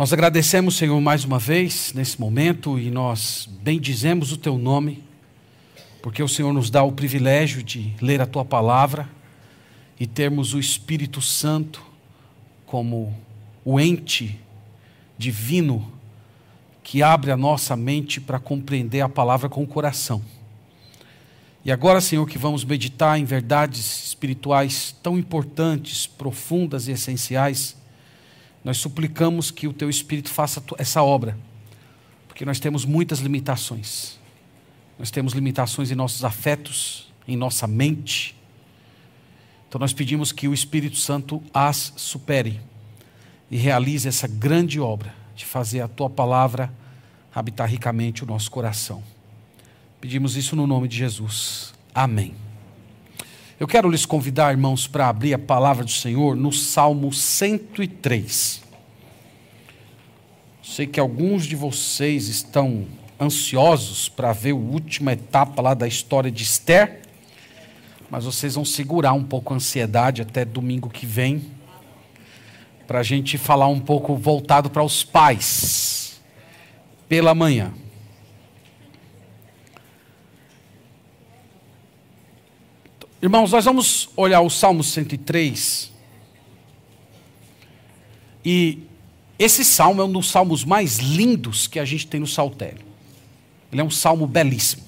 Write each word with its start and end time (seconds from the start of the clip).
Nós 0.00 0.14
agradecemos, 0.14 0.78
Senhor, 0.78 0.98
mais 0.98 1.26
uma 1.26 1.38
vez 1.38 1.92
nesse 1.92 2.18
momento 2.18 2.78
e 2.78 2.90
nós 2.90 3.46
bendizemos 3.60 4.32
o 4.32 4.38
Teu 4.38 4.56
nome, 4.56 5.04
porque 6.00 6.22
o 6.22 6.26
Senhor 6.26 6.54
nos 6.54 6.70
dá 6.70 6.82
o 6.82 6.90
privilégio 6.90 7.62
de 7.62 7.94
ler 8.00 8.18
a 8.18 8.24
Tua 8.24 8.42
palavra 8.42 9.06
e 10.00 10.06
termos 10.06 10.54
o 10.54 10.58
Espírito 10.58 11.20
Santo 11.20 11.84
como 12.64 13.14
o 13.62 13.78
ente 13.78 14.40
divino 15.18 15.92
que 16.82 17.02
abre 17.02 17.30
a 17.30 17.36
nossa 17.36 17.76
mente 17.76 18.22
para 18.22 18.38
compreender 18.38 19.02
a 19.02 19.08
palavra 19.10 19.50
com 19.50 19.62
o 19.62 19.66
coração. 19.66 20.22
E 21.62 21.70
agora, 21.70 22.00
Senhor, 22.00 22.26
que 22.26 22.38
vamos 22.38 22.64
meditar 22.64 23.20
em 23.20 23.24
verdades 23.26 24.06
espirituais 24.06 24.96
tão 25.02 25.18
importantes, 25.18 26.06
profundas 26.06 26.88
e 26.88 26.92
essenciais 26.92 27.78
nós 28.64 28.78
suplicamos 28.78 29.50
que 29.50 29.66
o 29.66 29.72
teu 29.72 29.88
Espírito 29.88 30.30
faça 30.30 30.62
essa 30.78 31.02
obra, 31.02 31.36
porque 32.28 32.44
nós 32.44 32.60
temos 32.60 32.84
muitas 32.84 33.20
limitações. 33.20 34.18
Nós 34.98 35.10
temos 35.10 35.32
limitações 35.32 35.90
em 35.90 35.94
nossos 35.94 36.24
afetos, 36.24 37.10
em 37.26 37.36
nossa 37.36 37.66
mente. 37.66 38.36
Então 39.68 39.78
nós 39.78 39.92
pedimos 39.92 40.30
que 40.30 40.46
o 40.46 40.52
Espírito 40.52 40.96
Santo 40.96 41.42
as 41.54 41.92
supere 41.96 42.60
e 43.50 43.56
realize 43.56 44.06
essa 44.06 44.28
grande 44.28 44.78
obra 44.78 45.14
de 45.34 45.44
fazer 45.44 45.80
a 45.80 45.88
tua 45.88 46.10
palavra 46.10 46.72
habitar 47.34 47.68
ricamente 47.68 48.22
o 48.22 48.26
nosso 48.26 48.50
coração. 48.50 49.02
Pedimos 50.00 50.36
isso 50.36 50.54
no 50.54 50.66
nome 50.66 50.88
de 50.88 50.96
Jesus. 50.96 51.72
Amém. 51.94 52.49
Eu 53.60 53.68
quero 53.68 53.90
lhes 53.90 54.06
convidar, 54.06 54.52
irmãos, 54.52 54.86
para 54.86 55.06
abrir 55.06 55.34
a 55.34 55.38
palavra 55.38 55.84
do 55.84 55.90
Senhor 55.90 56.34
no 56.34 56.50
Salmo 56.50 57.12
103. 57.12 58.62
Sei 60.62 60.86
que 60.86 60.98
alguns 60.98 61.44
de 61.44 61.54
vocês 61.54 62.26
estão 62.28 62.86
ansiosos 63.20 64.08
para 64.08 64.32
ver 64.32 64.52
a 64.52 64.56
última 64.56 65.12
etapa 65.12 65.60
lá 65.60 65.74
da 65.74 65.86
história 65.86 66.30
de 66.30 66.42
Esther, 66.42 67.02
mas 68.08 68.24
vocês 68.24 68.54
vão 68.54 68.64
segurar 68.64 69.12
um 69.12 69.22
pouco 69.22 69.52
a 69.52 69.56
ansiedade 69.58 70.22
até 70.22 70.42
domingo 70.42 70.88
que 70.88 71.04
vem, 71.04 71.44
para 72.86 73.00
a 73.00 73.02
gente 73.02 73.36
falar 73.36 73.68
um 73.68 73.78
pouco 73.78 74.16
voltado 74.16 74.70
para 74.70 74.82
os 74.82 75.04
pais, 75.04 76.18
pela 77.06 77.34
manhã. 77.34 77.74
Irmãos, 83.22 83.52
nós 83.52 83.66
vamos 83.66 84.08
olhar 84.16 84.40
o 84.40 84.48
Salmo 84.48 84.82
103. 84.82 85.92
E 88.42 88.78
esse 89.38 89.62
salmo 89.62 90.00
é 90.00 90.04
um 90.06 90.12
dos 90.12 90.30
salmos 90.30 90.64
mais 90.64 90.96
lindos 90.96 91.66
que 91.66 91.78
a 91.78 91.84
gente 91.84 92.06
tem 92.06 92.18
no 92.18 92.26
Saltério. 92.26 92.80
Ele 93.70 93.82
é 93.82 93.84
um 93.84 93.90
salmo 93.90 94.26
belíssimo. 94.26 94.84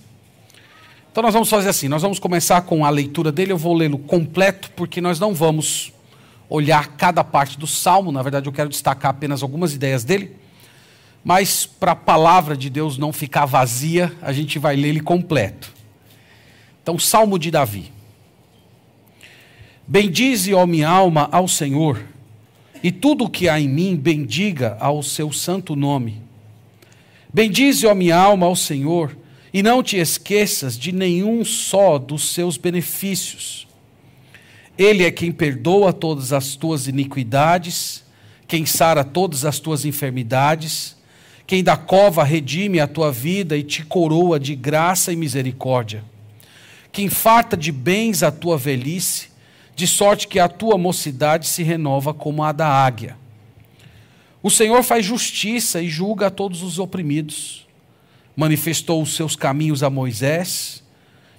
Então 1.10 1.22
nós 1.22 1.34
vamos 1.34 1.50
fazer 1.50 1.68
assim, 1.68 1.88
nós 1.88 2.00
vamos 2.00 2.18
começar 2.18 2.62
com 2.62 2.86
a 2.86 2.90
leitura 2.90 3.30
dele, 3.30 3.52
eu 3.52 3.58
vou 3.58 3.74
lê-lo 3.74 3.98
completo, 3.98 4.70
porque 4.70 4.98
nós 4.98 5.20
não 5.20 5.34
vamos 5.34 5.92
olhar 6.48 6.96
cada 6.96 7.22
parte 7.22 7.58
do 7.58 7.66
salmo, 7.66 8.10
na 8.10 8.22
verdade 8.22 8.48
eu 8.48 8.52
quero 8.52 8.70
destacar 8.70 9.10
apenas 9.10 9.42
algumas 9.42 9.74
ideias 9.74 10.04
dele, 10.04 10.34
mas 11.22 11.66
para 11.66 11.92
a 11.92 11.96
palavra 11.96 12.56
de 12.56 12.70
Deus 12.70 12.96
não 12.96 13.12
ficar 13.12 13.44
vazia, 13.44 14.10
a 14.22 14.32
gente 14.32 14.58
vai 14.58 14.74
ler 14.74 14.88
ele 14.88 15.00
completo. 15.02 15.70
Então, 16.82 16.98
Salmo 16.98 17.38
de 17.38 17.50
Davi. 17.50 17.92
Bendize, 19.92 20.54
ó 20.54 20.66
minha 20.66 20.88
alma, 20.88 21.28
ao 21.30 21.46
Senhor, 21.46 22.02
e 22.82 22.90
tudo 22.90 23.24
o 23.24 23.28
que 23.28 23.46
há 23.46 23.60
em 23.60 23.68
mim, 23.68 23.94
bendiga 23.94 24.74
ao 24.80 25.02
seu 25.02 25.30
santo 25.30 25.76
nome. 25.76 26.18
Bendize, 27.30 27.86
ó 27.86 27.94
minha 27.94 28.16
alma, 28.16 28.46
ao 28.46 28.56
Senhor, 28.56 29.14
e 29.52 29.62
não 29.62 29.82
te 29.82 29.98
esqueças 29.98 30.78
de 30.78 30.92
nenhum 30.92 31.44
só 31.44 31.98
dos 31.98 32.30
seus 32.30 32.56
benefícios. 32.56 33.68
Ele 34.78 35.04
é 35.04 35.10
quem 35.10 35.30
perdoa 35.30 35.92
todas 35.92 36.32
as 36.32 36.56
tuas 36.56 36.88
iniquidades, 36.88 38.02
quem 38.48 38.64
sara 38.64 39.04
todas 39.04 39.44
as 39.44 39.60
tuas 39.60 39.84
enfermidades, 39.84 40.96
quem 41.46 41.62
da 41.62 41.76
cova 41.76 42.24
redime 42.24 42.80
a 42.80 42.86
tua 42.86 43.12
vida 43.12 43.58
e 43.58 43.62
te 43.62 43.84
coroa 43.84 44.40
de 44.40 44.54
graça 44.54 45.12
e 45.12 45.16
misericórdia, 45.16 46.02
quem 46.90 47.10
farta 47.10 47.58
de 47.58 47.70
bens 47.70 48.22
a 48.22 48.32
tua 48.32 48.56
velhice 48.56 49.31
de 49.74 49.86
sorte 49.86 50.28
que 50.28 50.38
a 50.38 50.48
tua 50.48 50.76
mocidade 50.76 51.46
se 51.46 51.62
renova 51.62 52.12
como 52.12 52.42
a 52.42 52.52
da 52.52 52.66
águia. 52.66 53.16
O 54.42 54.50
Senhor 54.50 54.82
faz 54.82 55.04
justiça 55.04 55.80
e 55.80 55.88
julga 55.88 56.26
a 56.26 56.30
todos 56.30 56.62
os 56.62 56.78
oprimidos. 56.78 57.66
Manifestou 58.36 59.02
os 59.02 59.14
seus 59.14 59.36
caminhos 59.36 59.82
a 59.82 59.90
Moisés 59.90 60.82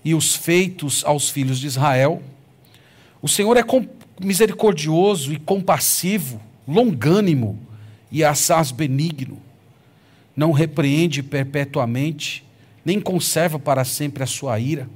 e 0.03 0.15
os 0.15 0.35
feitos 0.35 1.03
aos 1.05 1.29
filhos 1.29 1.59
de 1.59 1.67
Israel. 1.67 2.21
O 3.21 3.27
Senhor 3.27 3.57
é 3.57 3.63
misericordioso 4.19 5.33
e 5.33 5.37
compassivo, 5.37 6.41
longânimo 6.67 7.59
e 8.11 8.23
assaz 8.23 8.71
benigno. 8.71 9.37
Não 10.35 10.51
repreende 10.51 11.21
perpetuamente, 11.21 12.43
nem 12.83 12.99
conserva 12.99 13.59
para 13.59 13.85
sempre 13.85 14.23
a 14.23 14.27
sua 14.27 14.59
ira 14.59 14.89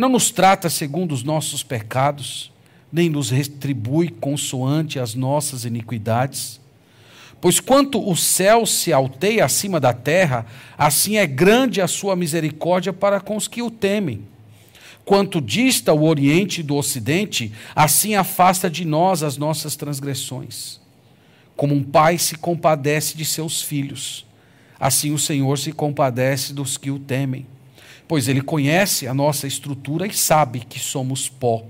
não 0.00 0.08
nos 0.08 0.30
trata 0.30 0.70
segundo 0.70 1.12
os 1.12 1.22
nossos 1.22 1.62
pecados, 1.62 2.50
nem 2.90 3.10
nos 3.10 3.28
retribui 3.28 4.08
consoante 4.08 4.98
as 4.98 5.14
nossas 5.14 5.66
iniquidades. 5.66 6.58
Pois 7.38 7.60
quanto 7.60 8.08
o 8.08 8.16
céu 8.16 8.64
se 8.64 8.94
alteia 8.94 9.44
acima 9.44 9.78
da 9.78 9.92
terra, 9.92 10.46
assim 10.78 11.18
é 11.18 11.26
grande 11.26 11.82
a 11.82 11.86
sua 11.86 12.16
misericórdia 12.16 12.94
para 12.94 13.20
com 13.20 13.36
os 13.36 13.46
que 13.46 13.60
o 13.60 13.70
temem. 13.70 14.22
Quanto 15.04 15.38
dista 15.38 15.92
o 15.92 16.04
oriente 16.04 16.62
do 16.62 16.76
ocidente, 16.76 17.52
assim 17.76 18.14
afasta 18.14 18.70
de 18.70 18.86
nós 18.86 19.22
as 19.22 19.36
nossas 19.36 19.76
transgressões. 19.76 20.80
Como 21.54 21.74
um 21.74 21.82
pai 21.82 22.16
se 22.16 22.36
compadece 22.36 23.18
de 23.18 23.24
seus 23.26 23.60
filhos, 23.60 24.24
assim 24.78 25.12
o 25.12 25.18
Senhor 25.18 25.58
se 25.58 25.72
compadece 25.72 26.54
dos 26.54 26.78
que 26.78 26.90
o 26.90 26.98
temem 26.98 27.46
pois 28.10 28.26
ele 28.26 28.40
conhece 28.40 29.06
a 29.06 29.14
nossa 29.14 29.46
estrutura 29.46 30.04
e 30.04 30.12
sabe 30.12 30.66
que 30.68 30.80
somos 30.80 31.28
pó. 31.28 31.62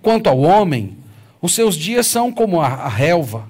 Quanto 0.00 0.26
ao 0.26 0.40
homem, 0.40 0.96
os 1.38 1.52
seus 1.52 1.76
dias 1.76 2.06
são 2.06 2.32
como 2.32 2.62
a 2.62 2.88
relva, 2.88 3.46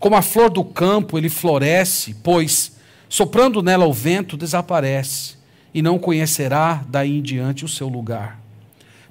como 0.00 0.16
a 0.16 0.20
flor 0.20 0.50
do 0.50 0.64
campo, 0.64 1.16
ele 1.16 1.28
floresce, 1.28 2.16
pois, 2.24 2.72
soprando 3.08 3.62
nela 3.62 3.86
o 3.86 3.92
vento, 3.92 4.36
desaparece, 4.36 5.36
e 5.72 5.80
não 5.80 5.96
conhecerá 5.96 6.84
daí 6.88 7.18
em 7.18 7.22
diante 7.22 7.64
o 7.64 7.68
seu 7.68 7.86
lugar. 7.86 8.40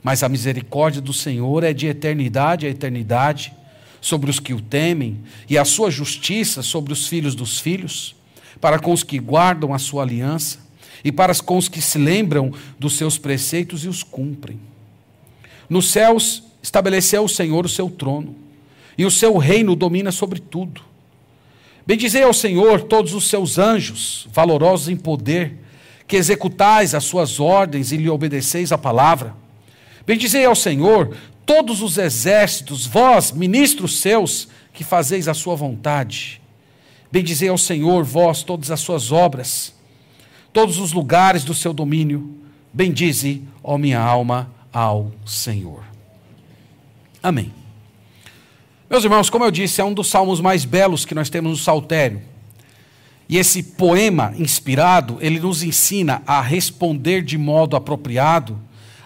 Mas 0.04 0.22
a 0.22 0.28
misericórdia 0.28 1.00
do 1.00 1.14
Senhor 1.14 1.64
é 1.64 1.72
de 1.72 1.88
eternidade 1.88 2.68
a 2.68 2.70
eternidade 2.70 3.54
sobre 4.02 4.30
os 4.30 4.38
que 4.38 4.54
o 4.54 4.60
temem, 4.60 5.22
e 5.50 5.58
a 5.58 5.64
sua 5.64 5.90
justiça 5.90 6.62
sobre 6.62 6.92
os 6.92 7.08
filhos 7.08 7.36
dos 7.36 7.62
filhos, 7.62 8.18
para 8.60 8.80
com 8.80 8.92
os 8.92 9.02
que 9.02 9.18
guardam 9.18 9.74
a 9.74 9.80
sua 9.80 10.04
aliança 10.04 10.63
e 11.04 11.12
para 11.12 11.34
com 11.36 11.58
os 11.58 11.68
que 11.68 11.82
se 11.82 11.98
lembram 11.98 12.54
dos 12.80 12.94
seus 12.94 13.18
preceitos 13.18 13.84
e 13.84 13.88
os 13.88 14.04
cumprem. 14.04 14.60
Nos 15.70 15.90
céus 15.90 16.44
estabeleceu 16.62 17.26
o 17.26 17.30
Senhor 17.30 17.66
o 17.66 17.70
seu 17.70 17.90
trono, 17.90 18.36
e 18.98 19.06
o 19.06 19.12
seu 19.12 19.38
reino 19.38 19.76
domina 19.76 20.12
sobre 20.12 20.40
tudo. 20.40 20.82
Bendizei 21.86 22.24
ao 22.24 22.34
Senhor 22.34 22.84
todos 22.84 23.14
os 23.14 23.28
seus 23.28 23.58
anjos, 23.58 24.28
valorosos 24.32 24.88
em 24.88 24.96
poder, 24.96 25.58
que 26.08 26.16
executais 26.16 26.94
as 26.94 27.04
suas 27.04 27.40
ordens 27.40 27.92
e 27.92 27.98
lhe 27.98 28.10
obedeceis 28.10 28.72
a 28.72 28.78
palavra. 28.78 29.36
Bendizei 30.06 30.46
ao 30.46 30.56
Senhor 30.56 31.16
todos 31.46 31.82
os 31.82 31.98
exércitos, 31.98 32.86
vós, 32.86 33.32
ministros 33.32 34.00
seus, 34.00 34.48
que 34.72 34.84
fazeis 34.84 35.28
a 35.28 35.34
sua 35.34 35.56
vontade. 35.56 36.42
Bendizei 37.12 37.50
ao 37.50 37.58
Senhor, 37.58 38.04
vós, 38.04 38.44
todas 38.44 38.72
as 38.72 38.80
suas 38.80 39.12
obras 39.12 39.74
todos 40.54 40.78
os 40.78 40.94
lugares 40.94 41.44
do 41.44 41.54
seu 41.54 41.74
domínio. 41.74 42.38
Bendize, 42.72 43.44
ó 43.64 43.78
minha 43.78 44.00
alma, 44.00 44.50
ao 44.72 45.12
Senhor. 45.26 45.84
Amém. 47.22 47.52
Meus 48.90 49.04
irmãos, 49.04 49.30
como 49.30 49.44
eu 49.44 49.52
disse, 49.52 49.82
é 49.82 49.84
um 49.84 49.94
dos 49.94 50.08
salmos 50.08 50.40
mais 50.40 50.66
belos 50.66 51.04
que 51.04 51.16
nós 51.16 51.30
temos 51.30 51.52
no 51.52 51.58
Saltério. 51.58 52.22
E 53.28 53.38
esse 53.38 53.64
poema 53.64 54.34
inspirado, 54.38 55.18
ele 55.20 55.40
nos 55.40 55.64
ensina 55.64 56.22
a 56.28 56.42
responder 56.42 57.24
de 57.24 57.38
modo 57.38 57.76
apropriado 57.76 58.60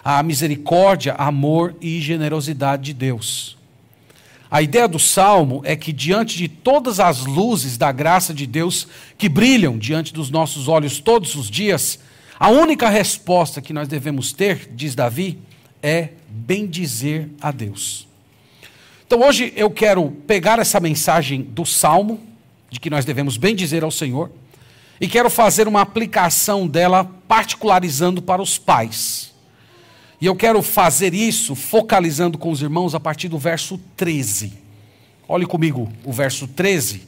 à 0.04 0.22
misericórdia, 0.22 1.14
amor 1.14 1.76
e 1.80 2.00
generosidade 2.00 2.82
de 2.84 2.94
Deus. 2.94 3.57
A 4.50 4.62
ideia 4.62 4.88
do 4.88 4.98
salmo 4.98 5.60
é 5.64 5.76
que, 5.76 5.92
diante 5.92 6.38
de 6.38 6.48
todas 6.48 7.00
as 7.00 7.26
luzes 7.26 7.76
da 7.76 7.92
graça 7.92 8.32
de 8.32 8.46
Deus 8.46 8.88
que 9.18 9.28
brilham 9.28 9.76
diante 9.76 10.12
dos 10.12 10.30
nossos 10.30 10.68
olhos 10.68 11.00
todos 11.00 11.34
os 11.34 11.50
dias, 11.50 11.98
a 12.40 12.48
única 12.48 12.88
resposta 12.88 13.60
que 13.60 13.72
nós 13.72 13.88
devemos 13.88 14.32
ter, 14.32 14.70
diz 14.74 14.94
Davi, 14.94 15.38
é 15.82 16.10
bendizer 16.28 17.28
a 17.40 17.50
Deus. 17.50 18.08
Então 19.06 19.20
hoje 19.22 19.52
eu 19.56 19.70
quero 19.70 20.10
pegar 20.26 20.58
essa 20.58 20.80
mensagem 20.80 21.42
do 21.42 21.66
salmo 21.66 22.20
de 22.70 22.78
que 22.78 22.90
nós 22.90 23.04
devemos 23.04 23.36
bem 23.36 23.54
dizer 23.54 23.82
ao 23.82 23.90
Senhor, 23.90 24.30
e 25.00 25.06
quero 25.06 25.30
fazer 25.30 25.68
uma 25.68 25.80
aplicação 25.80 26.66
dela 26.66 27.04
particularizando 27.26 28.20
para 28.20 28.42
os 28.42 28.58
pais. 28.58 29.32
E 30.20 30.26
eu 30.26 30.34
quero 30.34 30.60
fazer 30.62 31.14
isso 31.14 31.54
focalizando 31.54 32.36
com 32.36 32.50
os 32.50 32.60
irmãos 32.60 32.94
a 32.94 33.00
partir 33.00 33.28
do 33.28 33.38
verso 33.38 33.78
13. 33.96 34.52
Olhe 35.28 35.46
comigo 35.46 35.92
o 36.04 36.12
verso 36.12 36.48
13, 36.48 37.06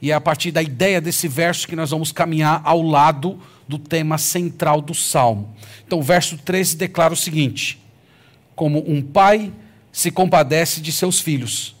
e 0.00 0.10
é 0.10 0.14
a 0.14 0.20
partir 0.20 0.50
da 0.52 0.62
ideia 0.62 1.00
desse 1.00 1.26
verso 1.26 1.66
que 1.66 1.74
nós 1.74 1.90
vamos 1.90 2.12
caminhar 2.12 2.60
ao 2.64 2.82
lado 2.82 3.40
do 3.66 3.78
tema 3.78 4.18
central 4.18 4.80
do 4.80 4.94
salmo. 4.94 5.54
Então, 5.86 5.98
o 5.98 6.02
verso 6.02 6.36
13 6.36 6.76
declara 6.76 7.12
o 7.12 7.16
seguinte: 7.16 7.80
Como 8.54 8.84
um 8.86 9.02
pai 9.02 9.50
se 9.90 10.10
compadece 10.10 10.80
de 10.80 10.92
seus 10.92 11.20
filhos, 11.20 11.74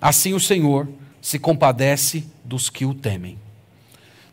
assim 0.00 0.32
o 0.32 0.40
Senhor 0.40 0.88
se 1.20 1.38
compadece 1.38 2.24
dos 2.44 2.70
que 2.70 2.84
o 2.84 2.94
temem. 2.94 3.38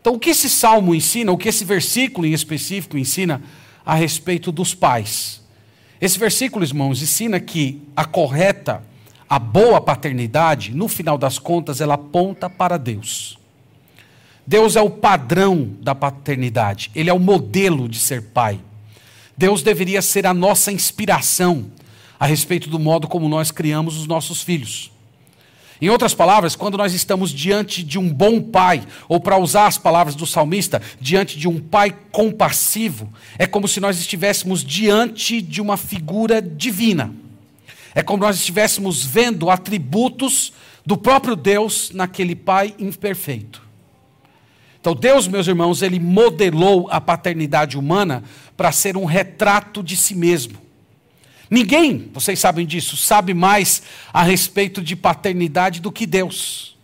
Então, 0.00 0.14
o 0.14 0.18
que 0.18 0.30
esse 0.30 0.48
salmo 0.48 0.94
ensina, 0.94 1.30
o 1.30 1.36
que 1.36 1.48
esse 1.48 1.64
versículo 1.64 2.26
em 2.26 2.32
específico 2.32 2.96
ensina 2.96 3.42
a 3.84 3.94
respeito 3.94 4.50
dos 4.50 4.74
pais? 4.74 5.45
Esse 6.00 6.18
versículo, 6.18 6.64
irmãos, 6.64 7.02
ensina 7.02 7.40
que 7.40 7.82
a 7.96 8.04
correta, 8.04 8.82
a 9.28 9.38
boa 9.38 9.80
paternidade, 9.80 10.74
no 10.74 10.88
final 10.88 11.16
das 11.16 11.38
contas, 11.38 11.80
ela 11.80 11.94
aponta 11.94 12.50
para 12.50 12.76
Deus. 12.76 13.38
Deus 14.46 14.76
é 14.76 14.80
o 14.80 14.90
padrão 14.90 15.70
da 15.80 15.94
paternidade, 15.94 16.90
ele 16.94 17.10
é 17.10 17.12
o 17.12 17.18
modelo 17.18 17.88
de 17.88 17.98
ser 17.98 18.22
pai. 18.22 18.60
Deus 19.36 19.62
deveria 19.62 20.00
ser 20.00 20.26
a 20.26 20.32
nossa 20.32 20.70
inspiração 20.70 21.70
a 22.18 22.26
respeito 22.26 22.70
do 22.70 22.78
modo 22.78 23.08
como 23.08 23.28
nós 23.28 23.50
criamos 23.50 23.96
os 23.96 24.06
nossos 24.06 24.42
filhos. 24.42 24.90
Em 25.80 25.90
outras 25.90 26.14
palavras, 26.14 26.56
quando 26.56 26.78
nós 26.78 26.94
estamos 26.94 27.30
diante 27.30 27.82
de 27.82 27.98
um 27.98 28.12
bom 28.12 28.40
pai, 28.40 28.82
ou 29.08 29.20
para 29.20 29.36
usar 29.36 29.66
as 29.66 29.76
palavras 29.76 30.14
do 30.14 30.26
salmista, 30.26 30.80
diante 31.00 31.38
de 31.38 31.46
um 31.46 31.60
pai 31.60 31.94
compassivo, 32.10 33.12
é 33.38 33.46
como 33.46 33.68
se 33.68 33.78
nós 33.78 33.98
estivéssemos 33.98 34.64
diante 34.64 35.42
de 35.42 35.60
uma 35.60 35.76
figura 35.76 36.40
divina. 36.40 37.14
É 37.94 38.02
como 38.02 38.22
nós 38.22 38.36
estivéssemos 38.36 39.04
vendo 39.04 39.50
atributos 39.50 40.52
do 40.84 40.96
próprio 40.96 41.36
Deus 41.36 41.90
naquele 41.92 42.34
pai 42.34 42.74
imperfeito. 42.78 43.62
Então, 44.80 44.94
Deus, 44.94 45.26
meus 45.26 45.48
irmãos, 45.48 45.82
ele 45.82 45.98
modelou 45.98 46.88
a 46.90 47.00
paternidade 47.00 47.76
humana 47.76 48.22
para 48.56 48.70
ser 48.70 48.96
um 48.96 49.04
retrato 49.04 49.82
de 49.82 49.96
si 49.96 50.14
mesmo. 50.14 50.65
Ninguém, 51.50 52.10
vocês 52.12 52.38
sabem 52.38 52.66
disso, 52.66 52.96
sabe 52.96 53.32
mais 53.32 53.82
a 54.12 54.22
respeito 54.22 54.82
de 54.82 54.96
paternidade 54.96 55.80
do 55.80 55.92
que 55.92 56.06
Deus. 56.06 56.76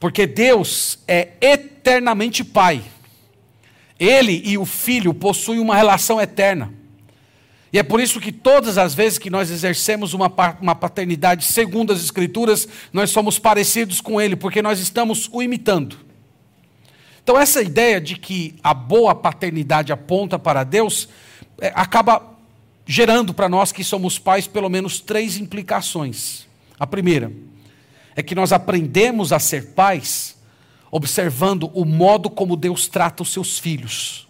Porque 0.00 0.26
Deus 0.26 0.98
é 1.06 1.28
eternamente 1.40 2.42
Pai. 2.42 2.82
Ele 3.98 4.42
e 4.44 4.58
o 4.58 4.64
Filho 4.64 5.14
possuem 5.14 5.60
uma 5.60 5.76
relação 5.76 6.20
eterna. 6.20 6.72
E 7.72 7.78
é 7.78 7.82
por 7.82 8.00
isso 8.00 8.20
que 8.20 8.32
todas 8.32 8.76
as 8.76 8.94
vezes 8.94 9.18
que 9.18 9.30
nós 9.30 9.50
exercemos 9.50 10.12
uma, 10.12 10.30
uma 10.60 10.74
paternidade 10.74 11.44
segundo 11.44 11.92
as 11.92 12.02
Escrituras, 12.02 12.68
nós 12.92 13.10
somos 13.10 13.38
parecidos 13.38 14.00
com 14.00 14.20
Ele, 14.20 14.36
porque 14.36 14.60
nós 14.60 14.78
estamos 14.78 15.30
o 15.32 15.42
imitando. 15.42 15.96
Então, 17.22 17.38
essa 17.38 17.62
ideia 17.62 18.00
de 18.00 18.16
que 18.16 18.56
a 18.62 18.74
boa 18.74 19.14
paternidade 19.14 19.92
aponta 19.92 20.38
para 20.38 20.64
Deus, 20.64 21.08
é, 21.60 21.72
acaba 21.74 22.31
gerando 22.86 23.32
para 23.32 23.48
nós 23.48 23.72
que 23.72 23.84
somos 23.84 24.18
pais 24.18 24.46
pelo 24.46 24.68
menos 24.68 25.00
três 25.00 25.36
implicações. 25.36 26.46
A 26.78 26.86
primeira 26.86 27.32
é 28.14 28.22
que 28.22 28.34
nós 28.34 28.52
aprendemos 28.52 29.32
a 29.32 29.38
ser 29.38 29.72
pais 29.74 30.36
observando 30.90 31.70
o 31.72 31.86
modo 31.86 32.28
como 32.28 32.54
Deus 32.54 32.86
trata 32.86 33.22
os 33.22 33.32
seus 33.32 33.58
filhos. 33.58 34.28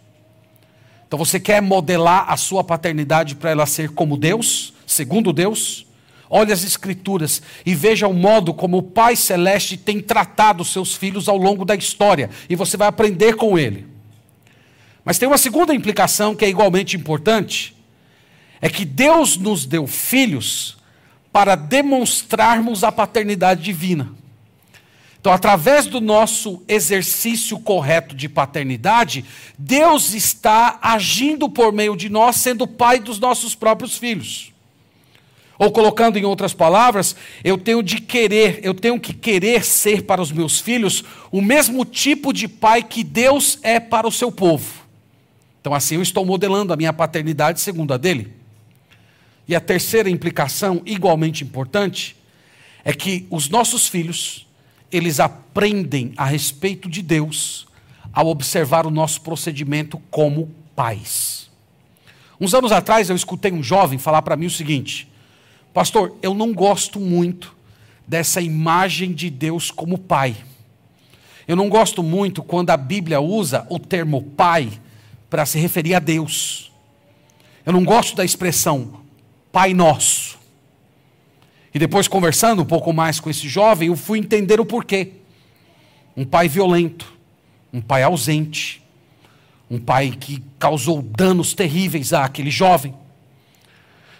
Então 1.09 1.19
você 1.19 1.41
quer 1.41 1.61
modelar 1.61 2.25
a 2.29 2.37
sua 2.37 2.63
paternidade 2.63 3.35
para 3.35 3.51
ela 3.51 3.67
ser 3.67 3.91
como 3.91 4.17
Deus, 4.17 4.73
segundo 4.87 5.33
Deus? 5.33 5.85
Olhe 6.31 6.53
as 6.53 6.65
Escrituras 6.65 7.43
e 7.67 7.75
veja 7.75 8.09
o 8.09 8.15
modo 8.15 8.55
como 8.55 8.79
o 8.79 8.83
Pai 8.83 9.17
Celeste 9.17 9.77
tem 9.77 10.01
tratado 10.01 10.65
seus 10.65 10.95
filhos 10.95 11.29
ao 11.29 11.37
longo 11.37 11.65
da 11.65 11.75
história, 11.75 12.31
e 12.49 12.57
você 12.57 12.77
vai 12.77 12.89
aprender 12.89 13.35
com 13.35 13.59
ele. 13.59 13.87
Mas 15.05 15.19
tem 15.19 15.29
uma 15.29 15.37
segunda 15.37 15.75
implicação 15.75 16.35
que 16.35 16.45
é 16.45 16.49
igualmente 16.49 16.97
importante, 16.97 17.77
é 18.63 18.71
que 18.71 18.85
Deus 18.85 19.37
nos 19.37 19.67
deu 19.67 19.89
filhos 19.89 20.77
para 21.33 21.57
demonstrarmos 21.57 22.85
a 22.85 22.93
paternidade 22.93 23.61
divina. 23.61 24.13
Então, 25.21 25.33
através 25.33 25.87
do 25.87 26.01
nosso 26.01 26.63
exercício 26.69 27.59
correto 27.59 28.15
de 28.15 28.29
paternidade, 28.29 29.25
Deus 29.59 30.15
está 30.15 30.79
agindo 30.81 31.49
por 31.49 31.73
meio 31.73 31.97
de 31.97 32.09
nós, 32.09 32.37
sendo 32.37 32.67
pai 32.67 33.01
dos 33.01 33.19
nossos 33.19 33.55
próprios 33.55 33.97
filhos. 33.97 34.53
Ou 35.59 35.71
colocando 35.71 36.17
em 36.19 36.25
outras 36.25 36.55
palavras, 36.55 37.15
eu 37.45 37.57
tenho 37.59 37.83
de 37.83 38.01
querer, 38.01 38.61
eu 38.63 38.75
tenho 38.75 38.99
que 38.99 39.13
querer 39.13 39.65
ser 39.65 40.03
para 40.03 40.21
os 40.21 40.33
meus 40.33 40.61
filhos 40.61 41.05
o 41.31 41.41
mesmo 41.41 41.85
tipo 41.85 42.33
de 42.33 42.49
pai 42.49 42.83
que 42.83 43.05
Deus 43.05 43.59
é 43.63 43.79
para 43.79 44.07
o 44.07 44.13
seu 44.13 44.31
povo. 44.31 44.83
Então, 45.61 45.73
assim 45.73 45.97
eu 45.97 46.03
estou 46.03 46.25
modelando 46.25 46.73
a 46.73 46.77
minha 46.77 46.93
paternidade 46.93 47.61
segundo 47.61 47.95
a 47.95 47.97
dele. 47.97 48.42
E 49.47 49.55
a 49.55 49.61
terceira 49.61 50.09
implicação, 50.09 50.83
igualmente 50.87 51.43
importante, 51.45 52.17
é 52.85 52.93
que 52.93 53.27
os 53.31 53.49
nossos 53.49 53.89
filhos, 53.89 54.47
eles 54.91 55.21
aprendem 55.21 56.13
a 56.17 56.25
respeito 56.25 56.89
de 56.89 57.03
Deus 57.03 57.67
ao 58.13 58.29
observar 58.29 58.87
o 58.87 58.91
nosso 58.91 59.21
procedimento 59.21 59.99
como 60.11 60.51
pais. 60.77 61.51
Uns 62.41 62.55
anos 62.55 62.73
atrás 62.73 63.09
eu 63.09 63.17
escutei 63.17 63.53
um 63.53 63.63
jovem 63.63 63.99
falar 63.99 64.23
para 64.23 64.37
mim 64.37 64.47
o 64.47 64.51
seguinte: 64.51 65.09
Pastor, 65.73 66.17
eu 66.23 66.35
não 66.35 66.53
gosto 66.53 67.01
muito 67.01 67.55
dessa 68.07 68.41
imagem 68.41 69.13
de 69.13 69.31
Deus 69.31 69.71
como 69.71 69.97
pai. 69.97 70.37
Eu 71.47 71.57
não 71.57 71.69
gosto 71.69 72.03
muito 72.03 72.43
quando 72.43 72.71
a 72.71 72.77
Bíblia 72.77 73.21
usa 73.21 73.67
o 73.69 73.79
termo 73.79 74.23
pai 74.23 74.71
para 75.29 75.47
se 75.47 75.59
referir 75.59 75.95
a 75.95 75.99
Deus. 75.99 76.71
Eu 77.65 77.73
não 77.73 77.85
gosto 77.85 78.17
da 78.17 78.25
expressão 78.25 79.02
Pai 79.53 79.75
Nosso. 79.75 80.39
E 81.75 81.79
depois, 81.79 82.09
conversando 82.09 82.63
um 82.63 82.67
pouco 82.67 82.93
mais 82.93 83.21
com 83.21 83.31
esse 83.31 83.49
jovem, 83.49 83.89
eu 83.89 83.97
fui 83.97 84.19
entender 84.19 84.59
o 84.61 84.65
porquê. 84.65 85.13
Um 86.17 86.25
pai 86.25 86.49
violento, 86.49 87.13
um 87.73 87.81
pai 87.81 88.03
ausente, 88.03 88.83
um 89.71 89.79
pai 89.79 90.11
que 90.11 90.43
causou 90.59 91.01
danos 91.01 91.55
terríveis 91.55 92.13
àquele 92.13 92.51
jovem. 92.51 92.95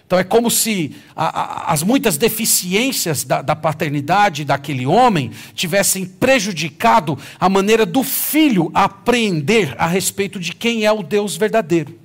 Então 0.05 0.19
é 0.19 0.23
como 0.23 0.51
se 0.51 0.95
a, 1.15 1.41
a, 1.41 1.73
as 1.73 1.81
muitas 1.81 2.17
deficiências 2.17 3.23
da, 3.23 3.41
da, 3.41 3.55
paternidade 3.55 4.43
daquele 4.43 4.85
homem 4.85 5.31
tivessem 5.55 6.05
prejudicado 6.05 7.17
a 7.39 7.47
maneira 7.49 7.85
do 7.85 8.03
filho 8.03 8.69
apreender 8.73 9.75
a 9.77 9.87
respeito 9.87 10.39
de 10.39 10.53
quem 10.53 10.85
é 10.85 10.91
o 10.91 11.01
Deus 11.01 11.35
verdadeiro. 11.35 11.99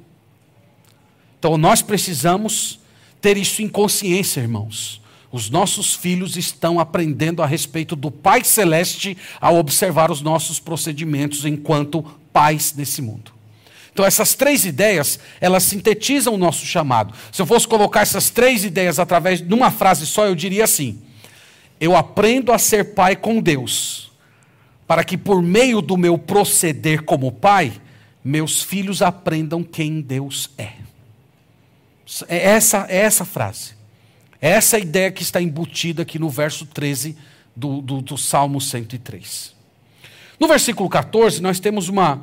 Então 1.38 1.58
nós 1.58 1.82
precisamos 1.82 2.77
ter 3.20 3.36
isso 3.36 3.62
em 3.62 3.68
consciência, 3.68 4.40
irmãos. 4.40 5.00
Os 5.30 5.50
nossos 5.50 5.94
filhos 5.94 6.36
estão 6.36 6.80
aprendendo 6.80 7.42
a 7.42 7.46
respeito 7.46 7.94
do 7.94 8.10
Pai 8.10 8.42
Celeste 8.44 9.16
ao 9.40 9.56
observar 9.56 10.10
os 10.10 10.22
nossos 10.22 10.58
procedimentos 10.58 11.44
enquanto 11.44 12.02
pais 12.32 12.72
nesse 12.74 13.02
mundo. 13.02 13.32
Então 13.92 14.06
essas 14.06 14.34
três 14.34 14.64
ideias, 14.64 15.18
elas 15.40 15.64
sintetizam 15.64 16.34
o 16.34 16.38
nosso 16.38 16.64
chamado. 16.64 17.12
Se 17.32 17.42
eu 17.42 17.46
fosse 17.46 17.66
colocar 17.66 18.00
essas 18.00 18.30
três 18.30 18.64
ideias 18.64 18.98
através 18.98 19.40
de 19.40 19.52
uma 19.52 19.70
frase 19.70 20.06
só, 20.06 20.24
eu 20.24 20.34
diria 20.34 20.64
assim: 20.64 21.02
Eu 21.80 21.96
aprendo 21.96 22.52
a 22.52 22.58
ser 22.58 22.94
pai 22.94 23.16
com 23.16 23.42
Deus, 23.42 24.12
para 24.86 25.04
que 25.04 25.18
por 25.18 25.42
meio 25.42 25.82
do 25.82 25.96
meu 25.96 26.16
proceder 26.16 27.02
como 27.02 27.32
pai, 27.32 27.72
meus 28.24 28.62
filhos 28.62 29.02
aprendam 29.02 29.62
quem 29.62 30.00
Deus 30.00 30.50
é. 30.56 30.87
É 32.28 32.50
essa, 32.50 32.86
é 32.88 32.98
essa 32.98 33.24
frase. 33.24 33.72
É 34.40 34.50
essa 34.50 34.78
ideia 34.78 35.10
que 35.10 35.22
está 35.22 35.42
embutida 35.42 36.02
aqui 36.02 36.18
no 36.18 36.30
verso 36.30 36.64
13 36.64 37.16
do, 37.54 37.82
do, 37.82 38.00
do 38.00 38.16
Salmo 38.16 38.60
103. 38.60 39.54
No 40.38 40.46
versículo 40.46 40.88
14, 40.88 41.42
nós 41.42 41.58
temos 41.58 41.88
uma, 41.88 42.22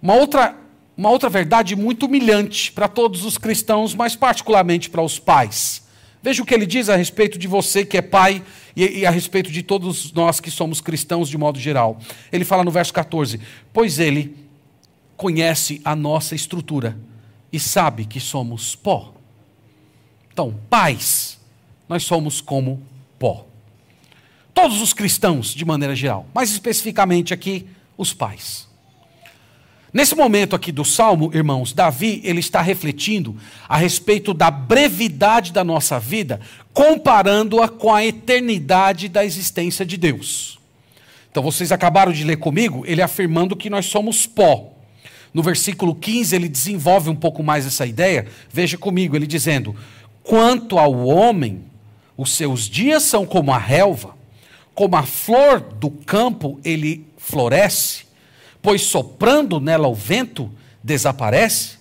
uma, 0.00 0.14
outra, 0.14 0.56
uma 0.96 1.10
outra 1.10 1.28
verdade 1.28 1.74
muito 1.74 2.06
humilhante 2.06 2.70
para 2.70 2.86
todos 2.86 3.24
os 3.24 3.36
cristãos, 3.36 3.94
mas 3.94 4.14
particularmente 4.14 4.88
para 4.88 5.02
os 5.02 5.18
pais. 5.18 5.84
Veja 6.22 6.42
o 6.42 6.46
que 6.46 6.54
ele 6.54 6.66
diz 6.66 6.88
a 6.88 6.96
respeito 6.96 7.38
de 7.38 7.48
você 7.48 7.84
que 7.84 7.96
é 7.96 8.02
pai 8.02 8.42
e, 8.74 9.00
e, 9.00 9.06
a 9.06 9.10
respeito 9.10 9.50
de 9.50 9.62
todos 9.62 10.12
nós 10.12 10.40
que 10.40 10.50
somos 10.50 10.80
cristãos 10.80 11.28
de 11.28 11.36
modo 11.36 11.58
geral. 11.58 11.98
Ele 12.32 12.44
fala 12.44 12.64
no 12.64 12.70
verso 12.70 12.92
14: 12.92 13.40
Pois 13.72 13.98
ele 13.98 14.36
conhece 15.16 15.80
a 15.84 15.96
nossa 15.96 16.34
estrutura 16.34 16.96
e 17.52 17.58
sabe 17.58 18.04
que 18.04 18.20
somos 18.20 18.74
pó. 18.74 19.15
Então, 20.36 20.54
pais, 20.68 21.38
nós 21.88 22.02
somos 22.04 22.42
como 22.42 22.82
pó. 23.18 23.46
todos 24.52 24.82
os 24.82 24.92
cristãos 24.92 25.54
de 25.54 25.64
maneira 25.64 25.96
geral, 25.96 26.26
mais 26.34 26.50
especificamente 26.50 27.32
aqui 27.32 27.66
os 27.96 28.12
pais. 28.12 28.68
Nesse 29.94 30.14
momento 30.14 30.54
aqui 30.54 30.70
do 30.70 30.84
salmo, 30.84 31.30
irmãos, 31.32 31.72
Davi, 31.72 32.20
ele 32.22 32.40
está 32.40 32.60
refletindo 32.60 33.34
a 33.66 33.78
respeito 33.78 34.34
da 34.34 34.50
brevidade 34.50 35.54
da 35.54 35.64
nossa 35.64 35.98
vida, 35.98 36.38
comparando-a 36.74 37.66
com 37.66 37.94
a 37.94 38.04
eternidade 38.04 39.08
da 39.08 39.24
existência 39.24 39.86
de 39.86 39.96
Deus. 39.96 40.58
Então 41.30 41.42
vocês 41.42 41.72
acabaram 41.72 42.12
de 42.12 42.24
ler 42.24 42.36
comigo, 42.36 42.84
ele 42.86 43.00
afirmando 43.00 43.56
que 43.56 43.70
nós 43.70 43.86
somos 43.86 44.26
pó. 44.26 44.76
No 45.32 45.42
versículo 45.42 45.94
15, 45.94 46.34
ele 46.34 46.48
desenvolve 46.48 47.10
um 47.10 47.14
pouco 47.14 47.42
mais 47.42 47.66
essa 47.66 47.84
ideia. 47.84 48.26
Veja 48.50 48.78
comigo, 48.78 49.14
ele 49.14 49.26
dizendo: 49.26 49.76
Quanto 50.26 50.78
ao 50.78 51.06
homem, 51.06 51.64
os 52.16 52.32
seus 52.32 52.68
dias 52.68 53.02
são 53.02 53.24
como 53.24 53.52
a 53.52 53.58
relva, 53.58 54.16
como 54.74 54.96
a 54.96 55.02
flor 55.04 55.60
do 55.60 55.90
campo 55.90 56.60
ele 56.64 57.06
floresce 57.16 58.06
pois 58.66 58.82
soprando 58.82 59.60
nela 59.60 59.86
o 59.86 59.94
vento, 59.94 60.50
desaparece, 60.82 61.78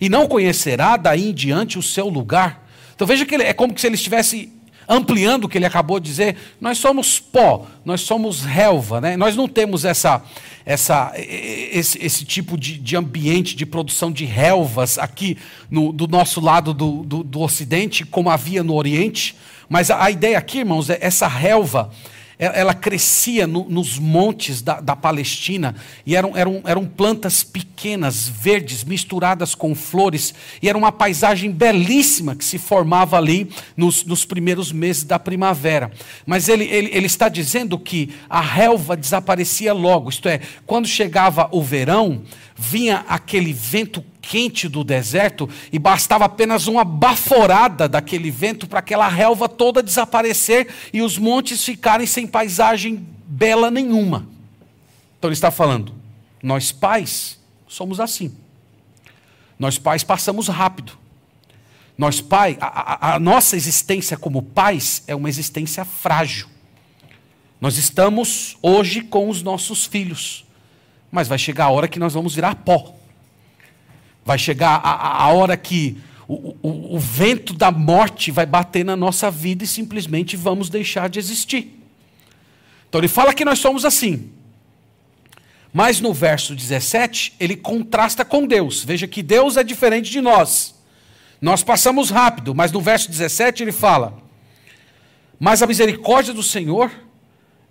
e 0.00 0.08
não 0.08 0.26
conhecerá 0.26 0.96
daí 0.96 1.30
em 1.30 1.32
diante 1.32 1.78
o 1.78 1.82
seu 1.82 2.08
lugar. 2.08 2.68
Então 2.92 3.06
veja 3.06 3.24
que 3.24 3.36
ele, 3.36 3.44
é 3.44 3.52
como 3.52 3.78
se 3.78 3.86
ele 3.86 3.94
estivesse 3.94 4.52
ampliando 4.88 5.44
o 5.44 5.48
que 5.48 5.58
ele 5.58 5.66
acabou 5.66 5.98
de 5.98 6.08
dizer. 6.08 6.36
Nós 6.60 6.78
somos 6.78 7.18
pó, 7.18 7.66
nós 7.84 8.00
somos 8.00 8.42
relva, 8.42 9.00
né? 9.00 9.16
nós 9.16 9.36
não 9.36 9.48
temos 9.48 9.84
essa, 9.84 10.22
essa, 10.64 11.12
esse, 11.16 12.04
esse 12.04 12.24
tipo 12.24 12.56
de, 12.56 12.78
de, 12.78 12.96
ambiente 12.96 13.56
de 13.56 13.66
produção 13.66 14.10
de 14.10 14.24
relvas 14.24 14.98
aqui 14.98 15.36
no, 15.70 15.92
do 15.92 16.06
nosso 16.06 16.40
lado 16.40 16.72
do, 16.72 17.02
do, 17.04 17.22
do 17.22 17.40
Ocidente, 17.40 18.04
como 18.04 18.30
havia 18.30 18.62
no 18.62 18.74
Oriente. 18.74 19.36
Mas 19.68 19.90
a, 19.90 20.04
a 20.04 20.10
ideia 20.10 20.38
aqui, 20.38 20.58
irmãos, 20.58 20.90
é 20.90 20.98
essa 21.00 21.26
relva 21.26 21.90
ela 22.38 22.74
crescia 22.74 23.46
no, 23.46 23.68
nos 23.68 23.98
montes 23.98 24.60
da, 24.60 24.80
da, 24.80 24.96
Palestina 24.96 25.74
e 26.04 26.16
eram, 26.16 26.36
eram, 26.36 26.60
eram 26.64 26.84
plantas 26.84 27.44
pequenas, 27.44 28.28
verdes, 28.28 28.82
misturadas 28.84 29.54
com 29.54 29.74
flores, 29.74 30.34
e 30.60 30.68
era 30.68 30.76
uma 30.76 30.90
paisagem 30.90 31.50
belíssima 31.50 32.34
que 32.34 32.44
se 32.44 32.58
formava 32.58 33.16
ali 33.16 33.50
nos, 33.76 34.04
nos 34.04 34.24
primeiros 34.24 34.72
meses 34.72 35.04
da 35.04 35.18
primavera. 35.18 35.92
Mas 36.26 36.48
ele, 36.48 36.64
ele, 36.64 36.90
ele 36.92 37.06
está 37.06 37.28
dizendo 37.28 37.78
que 37.78 38.14
a 38.28 38.40
relva 38.40 38.96
desaparecia 38.96 39.72
logo, 39.72 40.10
isto 40.10 40.28
é, 40.28 40.40
quando 40.66 40.86
chegava 40.86 41.48
o 41.52 41.62
verão, 41.62 42.22
vinha 42.56 43.04
aquele 43.08 43.52
vento 43.52 44.04
quente 44.24 44.68
do 44.68 44.82
deserto 44.82 45.48
e 45.72 45.78
bastava 45.78 46.24
apenas 46.24 46.66
uma 46.66 46.84
baforada 46.84 47.88
daquele 47.88 48.30
vento 48.30 48.66
para 48.66 48.78
aquela 48.78 49.08
relva 49.08 49.48
toda 49.48 49.82
desaparecer 49.82 50.68
e 50.92 51.02
os 51.02 51.18
montes 51.18 51.64
ficarem 51.64 52.06
sem 52.06 52.26
paisagem 52.26 53.06
bela 53.26 53.70
nenhuma. 53.70 54.26
Então 55.18 55.28
ele 55.28 55.34
está 55.34 55.50
falando, 55.50 55.94
nós 56.42 56.72
pais 56.72 57.38
somos 57.68 58.00
assim. 58.00 58.34
Nós 59.58 59.78
pais 59.78 60.02
passamos 60.02 60.48
rápido. 60.48 60.92
Nós 61.96 62.20
pai, 62.20 62.56
a, 62.60 62.66
a, 62.66 63.14
a 63.14 63.20
nossa 63.20 63.56
existência 63.56 64.16
como 64.16 64.42
pais 64.42 65.04
é 65.06 65.14
uma 65.14 65.28
existência 65.28 65.84
frágil. 65.84 66.48
Nós 67.60 67.78
estamos 67.78 68.56
hoje 68.60 69.00
com 69.00 69.28
os 69.28 69.42
nossos 69.42 69.86
filhos, 69.86 70.44
mas 71.10 71.28
vai 71.28 71.38
chegar 71.38 71.66
a 71.66 71.70
hora 71.70 71.88
que 71.88 72.00
nós 72.00 72.12
vamos 72.12 72.34
virar 72.34 72.56
pó. 72.56 72.94
Vai 74.24 74.38
chegar 74.38 74.80
a, 74.82 75.24
a 75.24 75.28
hora 75.28 75.56
que 75.56 75.98
o, 76.26 76.56
o, 76.62 76.96
o 76.96 76.98
vento 76.98 77.52
da 77.52 77.70
morte 77.70 78.30
vai 78.30 78.46
bater 78.46 78.84
na 78.84 78.96
nossa 78.96 79.30
vida 79.30 79.64
e 79.64 79.66
simplesmente 79.66 80.36
vamos 80.36 80.70
deixar 80.70 81.08
de 81.08 81.18
existir. 81.18 81.80
Então 82.88 83.00
ele 83.00 83.08
fala 83.08 83.34
que 83.34 83.44
nós 83.44 83.58
somos 83.58 83.84
assim. 83.84 84.30
Mas 85.72 86.00
no 86.00 86.14
verso 86.14 86.54
17, 86.54 87.34
ele 87.40 87.56
contrasta 87.56 88.24
com 88.24 88.46
Deus. 88.46 88.84
Veja 88.84 89.08
que 89.08 89.22
Deus 89.22 89.56
é 89.56 89.64
diferente 89.64 90.10
de 90.10 90.20
nós. 90.20 90.74
Nós 91.40 91.62
passamos 91.62 92.10
rápido, 92.10 92.54
mas 92.54 92.70
no 92.72 92.80
verso 92.80 93.10
17 93.10 93.64
ele 93.64 93.72
fala: 93.72 94.16
Mas 95.38 95.62
a 95.62 95.66
misericórdia 95.66 96.32
do 96.32 96.42
Senhor 96.42 96.90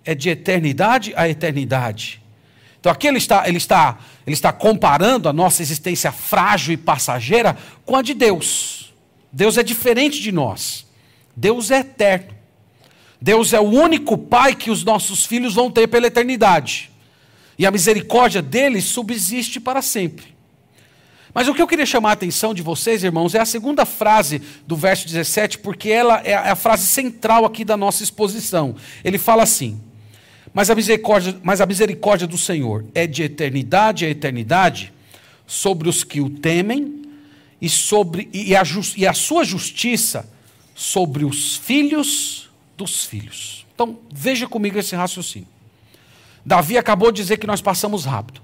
é 0.04 0.14
de 0.14 0.28
eternidade 0.28 1.12
a 1.16 1.28
eternidade 1.28 2.23
então 2.84 2.92
aqui 2.92 3.08
ele 3.08 3.16
está, 3.16 3.48
ele 3.48 3.56
está, 3.56 3.96
ele 4.26 4.34
está 4.34 4.52
comparando 4.52 5.26
a 5.26 5.32
nossa 5.32 5.62
existência 5.62 6.12
frágil 6.12 6.74
e 6.74 6.76
passageira 6.76 7.56
com 7.82 7.96
a 7.96 8.02
de 8.02 8.12
Deus. 8.12 8.92
Deus 9.32 9.56
é 9.56 9.62
diferente 9.62 10.20
de 10.20 10.30
nós. 10.30 10.84
Deus 11.34 11.70
é 11.70 11.78
eterno. 11.78 12.34
Deus 13.18 13.54
é 13.54 13.58
o 13.58 13.70
único 13.70 14.18
Pai 14.18 14.54
que 14.54 14.70
os 14.70 14.84
nossos 14.84 15.24
filhos 15.24 15.54
vão 15.54 15.70
ter 15.70 15.86
pela 15.86 16.08
eternidade. 16.08 16.90
E 17.58 17.64
a 17.64 17.70
misericórdia 17.70 18.42
dele 18.42 18.82
subsiste 18.82 19.58
para 19.58 19.80
sempre. 19.80 20.34
Mas 21.32 21.48
o 21.48 21.54
que 21.54 21.62
eu 21.62 21.66
queria 21.66 21.86
chamar 21.86 22.10
a 22.10 22.12
atenção 22.12 22.52
de 22.52 22.60
vocês, 22.60 23.02
irmãos, 23.02 23.34
é 23.34 23.40
a 23.40 23.46
segunda 23.46 23.86
frase 23.86 24.42
do 24.66 24.76
verso 24.76 25.06
17, 25.06 25.56
porque 25.60 25.88
ela 25.88 26.20
é 26.22 26.34
a 26.34 26.54
frase 26.54 26.86
central 26.86 27.46
aqui 27.46 27.64
da 27.64 27.78
nossa 27.78 28.02
exposição. 28.02 28.76
Ele 29.02 29.16
fala 29.16 29.42
assim: 29.42 29.80
mas 30.54 30.70
a 30.70 30.74
misericórdia, 30.74 31.36
mas 31.42 31.60
a 31.60 31.66
misericórdia 31.66 32.28
do 32.28 32.38
Senhor 32.38 32.84
é 32.94 33.08
de 33.08 33.24
eternidade 33.24 34.06
a 34.06 34.08
eternidade 34.08 34.92
sobre 35.46 35.88
os 35.88 36.04
que 36.04 36.20
o 36.20 36.30
temem 36.30 37.02
e 37.60 37.68
sobre 37.68 38.30
e 38.32 38.54
a, 38.54 38.62
e 38.96 39.06
a 39.06 39.12
sua 39.12 39.44
justiça 39.44 40.28
sobre 40.74 41.24
os 41.24 41.56
filhos 41.56 42.48
dos 42.76 43.04
filhos. 43.04 43.66
Então, 43.74 43.98
veja 44.12 44.46
comigo 44.46 44.78
esse 44.78 44.94
raciocínio. 44.94 45.48
Davi 46.46 46.78
acabou 46.78 47.10
de 47.10 47.20
dizer 47.20 47.38
que 47.38 47.46
nós 47.46 47.60
passamos 47.60 48.04
rápido. 48.04 48.43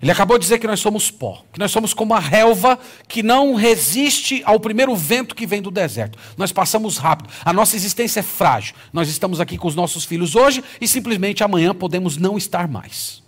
Ele 0.00 0.10
acabou 0.10 0.38
de 0.38 0.42
dizer 0.42 0.58
que 0.58 0.66
nós 0.66 0.78
somos 0.78 1.10
pó, 1.10 1.44
que 1.52 1.58
nós 1.58 1.72
somos 1.72 1.92
como 1.92 2.14
a 2.14 2.20
relva 2.20 2.78
que 3.08 3.22
não 3.22 3.54
resiste 3.54 4.42
ao 4.44 4.60
primeiro 4.60 4.94
vento 4.94 5.34
que 5.34 5.46
vem 5.46 5.60
do 5.60 5.70
deserto. 5.70 6.18
Nós 6.36 6.52
passamos 6.52 6.98
rápido, 6.98 7.30
a 7.44 7.52
nossa 7.52 7.74
existência 7.74 8.20
é 8.20 8.22
frágil. 8.22 8.74
Nós 8.92 9.08
estamos 9.08 9.40
aqui 9.40 9.58
com 9.58 9.66
os 9.66 9.74
nossos 9.74 10.04
filhos 10.04 10.36
hoje 10.36 10.62
e 10.80 10.86
simplesmente 10.86 11.42
amanhã 11.42 11.74
podemos 11.74 12.16
não 12.16 12.38
estar 12.38 12.68
mais. 12.68 13.22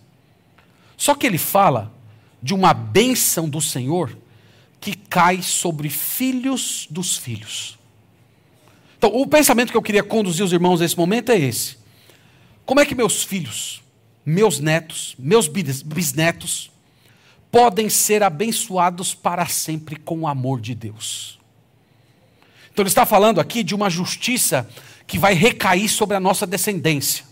Só 0.96 1.14
que 1.14 1.26
ele 1.26 1.38
fala 1.38 1.92
de 2.42 2.54
uma 2.54 2.72
bênção 2.72 3.48
do 3.48 3.60
Senhor 3.60 4.16
que 4.80 4.94
cai 4.94 5.42
sobre 5.42 5.88
filhos 5.88 6.86
dos 6.88 7.16
filhos. 7.16 7.78
Então, 8.96 9.10
o 9.14 9.26
pensamento 9.26 9.70
que 9.70 9.76
eu 9.76 9.82
queria 9.82 10.02
conduzir 10.02 10.44
os 10.44 10.52
irmãos 10.52 10.80
nesse 10.80 10.96
momento 10.96 11.32
é 11.32 11.38
esse: 11.38 11.78
como 12.64 12.80
é 12.80 12.86
que 12.86 12.94
meus 12.94 13.24
filhos 13.24 13.82
meus 14.24 14.58
netos, 14.58 15.14
meus 15.18 15.48
bisnetos, 15.48 16.70
podem 17.50 17.88
ser 17.88 18.22
abençoados 18.22 19.14
para 19.14 19.46
sempre 19.46 19.96
com 19.96 20.20
o 20.20 20.28
amor 20.28 20.60
de 20.60 20.74
Deus. 20.74 21.38
Então 22.72 22.82
ele 22.82 22.88
está 22.88 23.04
falando 23.04 23.40
aqui 23.40 23.62
de 23.62 23.74
uma 23.74 23.90
justiça 23.90 24.68
que 25.06 25.18
vai 25.18 25.34
recair 25.34 25.88
sobre 25.88 26.16
a 26.16 26.20
nossa 26.20 26.46
descendência. 26.46 27.24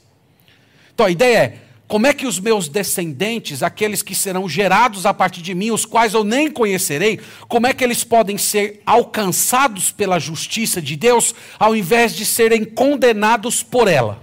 Então 0.92 1.06
a 1.06 1.10
ideia 1.10 1.38
é: 1.38 1.58
como 1.86 2.06
é 2.06 2.12
que 2.12 2.26
os 2.26 2.40
meus 2.40 2.68
descendentes, 2.68 3.62
aqueles 3.62 4.02
que 4.02 4.14
serão 4.14 4.48
gerados 4.48 5.06
a 5.06 5.14
partir 5.14 5.40
de 5.40 5.54
mim, 5.54 5.70
os 5.70 5.86
quais 5.86 6.12
eu 6.12 6.24
nem 6.24 6.50
conhecerei, 6.50 7.20
como 7.46 7.66
é 7.66 7.72
que 7.72 7.84
eles 7.84 8.02
podem 8.02 8.36
ser 8.36 8.82
alcançados 8.84 9.92
pela 9.92 10.18
justiça 10.18 10.82
de 10.82 10.96
Deus, 10.96 11.34
ao 11.58 11.76
invés 11.76 12.14
de 12.14 12.26
serem 12.26 12.64
condenados 12.64 13.62
por 13.62 13.86
ela? 13.86 14.20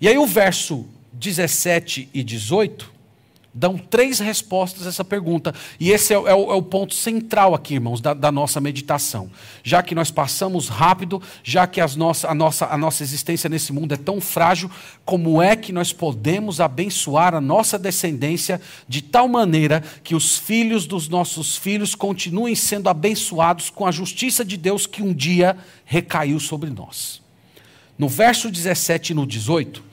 E 0.00 0.08
aí 0.08 0.16
o 0.16 0.26
verso 0.26 0.86
17 1.22 2.08
e 2.12 2.24
18 2.24 2.90
dão 3.54 3.76
três 3.76 4.18
respostas 4.18 4.86
a 4.86 4.88
essa 4.88 5.04
pergunta. 5.04 5.54
E 5.78 5.90
esse 5.90 6.14
é, 6.14 6.16
é, 6.16 6.34
o, 6.34 6.50
é 6.50 6.54
o, 6.54 6.62
ponto 6.62 6.94
central 6.94 7.54
aqui, 7.54 7.74
irmãos, 7.74 8.00
da, 8.00 8.14
da, 8.14 8.32
nossa 8.32 8.60
meditação. 8.60 9.30
Já 9.62 9.82
que 9.82 9.94
nós 9.94 10.10
passamos 10.10 10.68
rápido, 10.68 11.20
já 11.44 11.66
que 11.66 11.80
nossa, 11.96 12.28
a, 12.28 12.34
nossa, 12.34 12.66
a 12.66 12.78
nossa 12.78 13.02
existência 13.02 13.50
nesse 13.50 13.72
mundo 13.72 13.92
é 13.92 13.96
tão 13.96 14.20
frágil, 14.20 14.70
como 15.04 15.42
é 15.42 15.54
que 15.54 15.70
nós 15.70 15.92
podemos 15.92 16.60
abençoar 16.60 17.34
a 17.34 17.40
nossa 17.40 17.78
descendência 17.78 18.60
de 18.88 19.02
tal 19.02 19.28
maneira 19.28 19.82
que 20.02 20.14
os 20.14 20.38
filhos 20.38 20.86
dos 20.86 21.08
nossos 21.08 21.56
filhos 21.56 21.94
continuem 21.94 22.54
sendo 22.54 22.88
abençoados 22.88 23.68
com 23.68 23.86
a 23.86 23.92
justiça 23.92 24.44
de 24.44 24.56
Deus 24.56 24.86
que 24.86 25.02
um 25.02 25.12
dia 25.12 25.58
recaiu 25.84 26.40
sobre 26.40 26.70
nós? 26.70 27.20
No 27.98 28.08
verso 28.08 28.50
17 28.50 29.12
e 29.12 29.14
no 29.14 29.26
18 29.26 29.91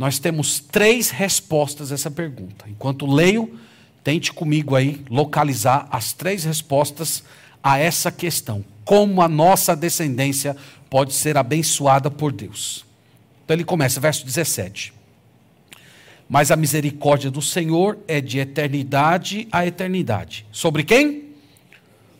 nós 0.00 0.18
temos 0.18 0.60
três 0.60 1.10
respostas 1.10 1.92
a 1.92 1.94
essa 1.94 2.10
pergunta. 2.10 2.64
Enquanto 2.66 3.04
leio, 3.04 3.60
tente 4.02 4.32
comigo 4.32 4.74
aí 4.74 5.04
localizar 5.10 5.86
as 5.90 6.14
três 6.14 6.42
respostas 6.42 7.22
a 7.62 7.76
essa 7.76 8.10
questão. 8.10 8.64
Como 8.82 9.20
a 9.20 9.28
nossa 9.28 9.76
descendência 9.76 10.56
pode 10.88 11.12
ser 11.12 11.36
abençoada 11.36 12.10
por 12.10 12.32
Deus. 12.32 12.86
Então 13.44 13.54
ele 13.54 13.62
começa, 13.62 14.00
verso 14.00 14.24
17. 14.24 14.94
Mas 16.26 16.50
a 16.50 16.56
misericórdia 16.56 17.30
do 17.30 17.42
Senhor 17.42 17.98
é 18.08 18.22
de 18.22 18.38
eternidade 18.38 19.48
a 19.52 19.66
eternidade. 19.66 20.46
Sobre 20.50 20.82
quem? 20.82 21.24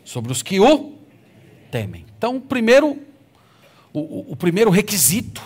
Sobre 0.05 0.31
os 0.31 0.43
que 0.43 0.59
o 0.59 0.93
temem. 1.71 2.05
Então, 2.15 2.35
o 2.35 2.41
primeiro, 2.41 2.99
o, 3.91 4.33
o 4.33 4.35
primeiro 4.35 4.69
requisito 4.69 5.41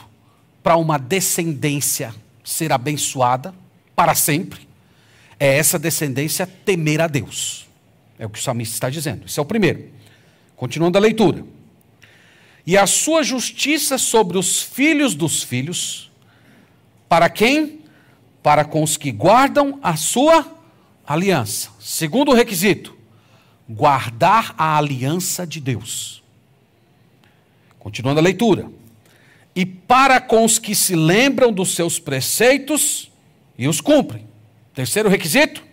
para 0.61 0.75
uma 0.75 0.97
descendência 0.97 2.13
ser 2.45 2.71
abençoada 2.71 3.53
para 3.95 4.15
sempre, 4.15 4.67
é 5.39 5.57
essa 5.57 5.77
descendência 5.77 6.47
temer 6.47 7.01
a 7.01 7.07
Deus. 7.07 7.67
É 8.17 8.25
o 8.25 8.29
que 8.29 8.39
o 8.39 8.41
salmista 8.41 8.75
está 8.75 8.89
dizendo. 8.89 9.25
Esse 9.25 9.39
é 9.39 9.41
o 9.41 9.45
primeiro. 9.45 9.89
Continuando 10.55 10.97
a 10.97 11.01
leitura. 11.01 11.43
E 12.65 12.77
a 12.77 12.87
sua 12.87 13.23
justiça 13.23 13.97
sobre 13.97 14.37
os 14.37 14.61
filhos 14.61 15.13
dos 15.13 15.43
filhos, 15.43 16.09
para 17.09 17.29
quem? 17.29 17.81
Para 18.41 18.63
com 18.63 18.81
os 18.81 18.95
que 18.95 19.11
guardam 19.11 19.79
a 19.83 19.95
sua 19.95 20.55
aliança. 21.05 21.69
Segundo 21.79 22.33
requisito, 22.33 22.97
guardar 23.69 24.55
a 24.57 24.77
aliança 24.77 25.45
de 25.45 25.59
Deus. 25.59 26.23
Continuando 27.77 28.19
a 28.19 28.23
leitura. 28.23 28.67
E 29.55 29.65
para 29.65 30.19
com 30.19 30.43
os 30.43 30.59
que 30.59 30.75
se 30.75 30.95
lembram 30.95 31.51
dos 31.51 31.73
seus 31.75 31.97
preceitos 31.97 33.11
e 33.57 33.67
os 33.67 33.79
cumprem. 33.79 34.27
Terceiro 34.73 35.07
requisito, 35.07 35.63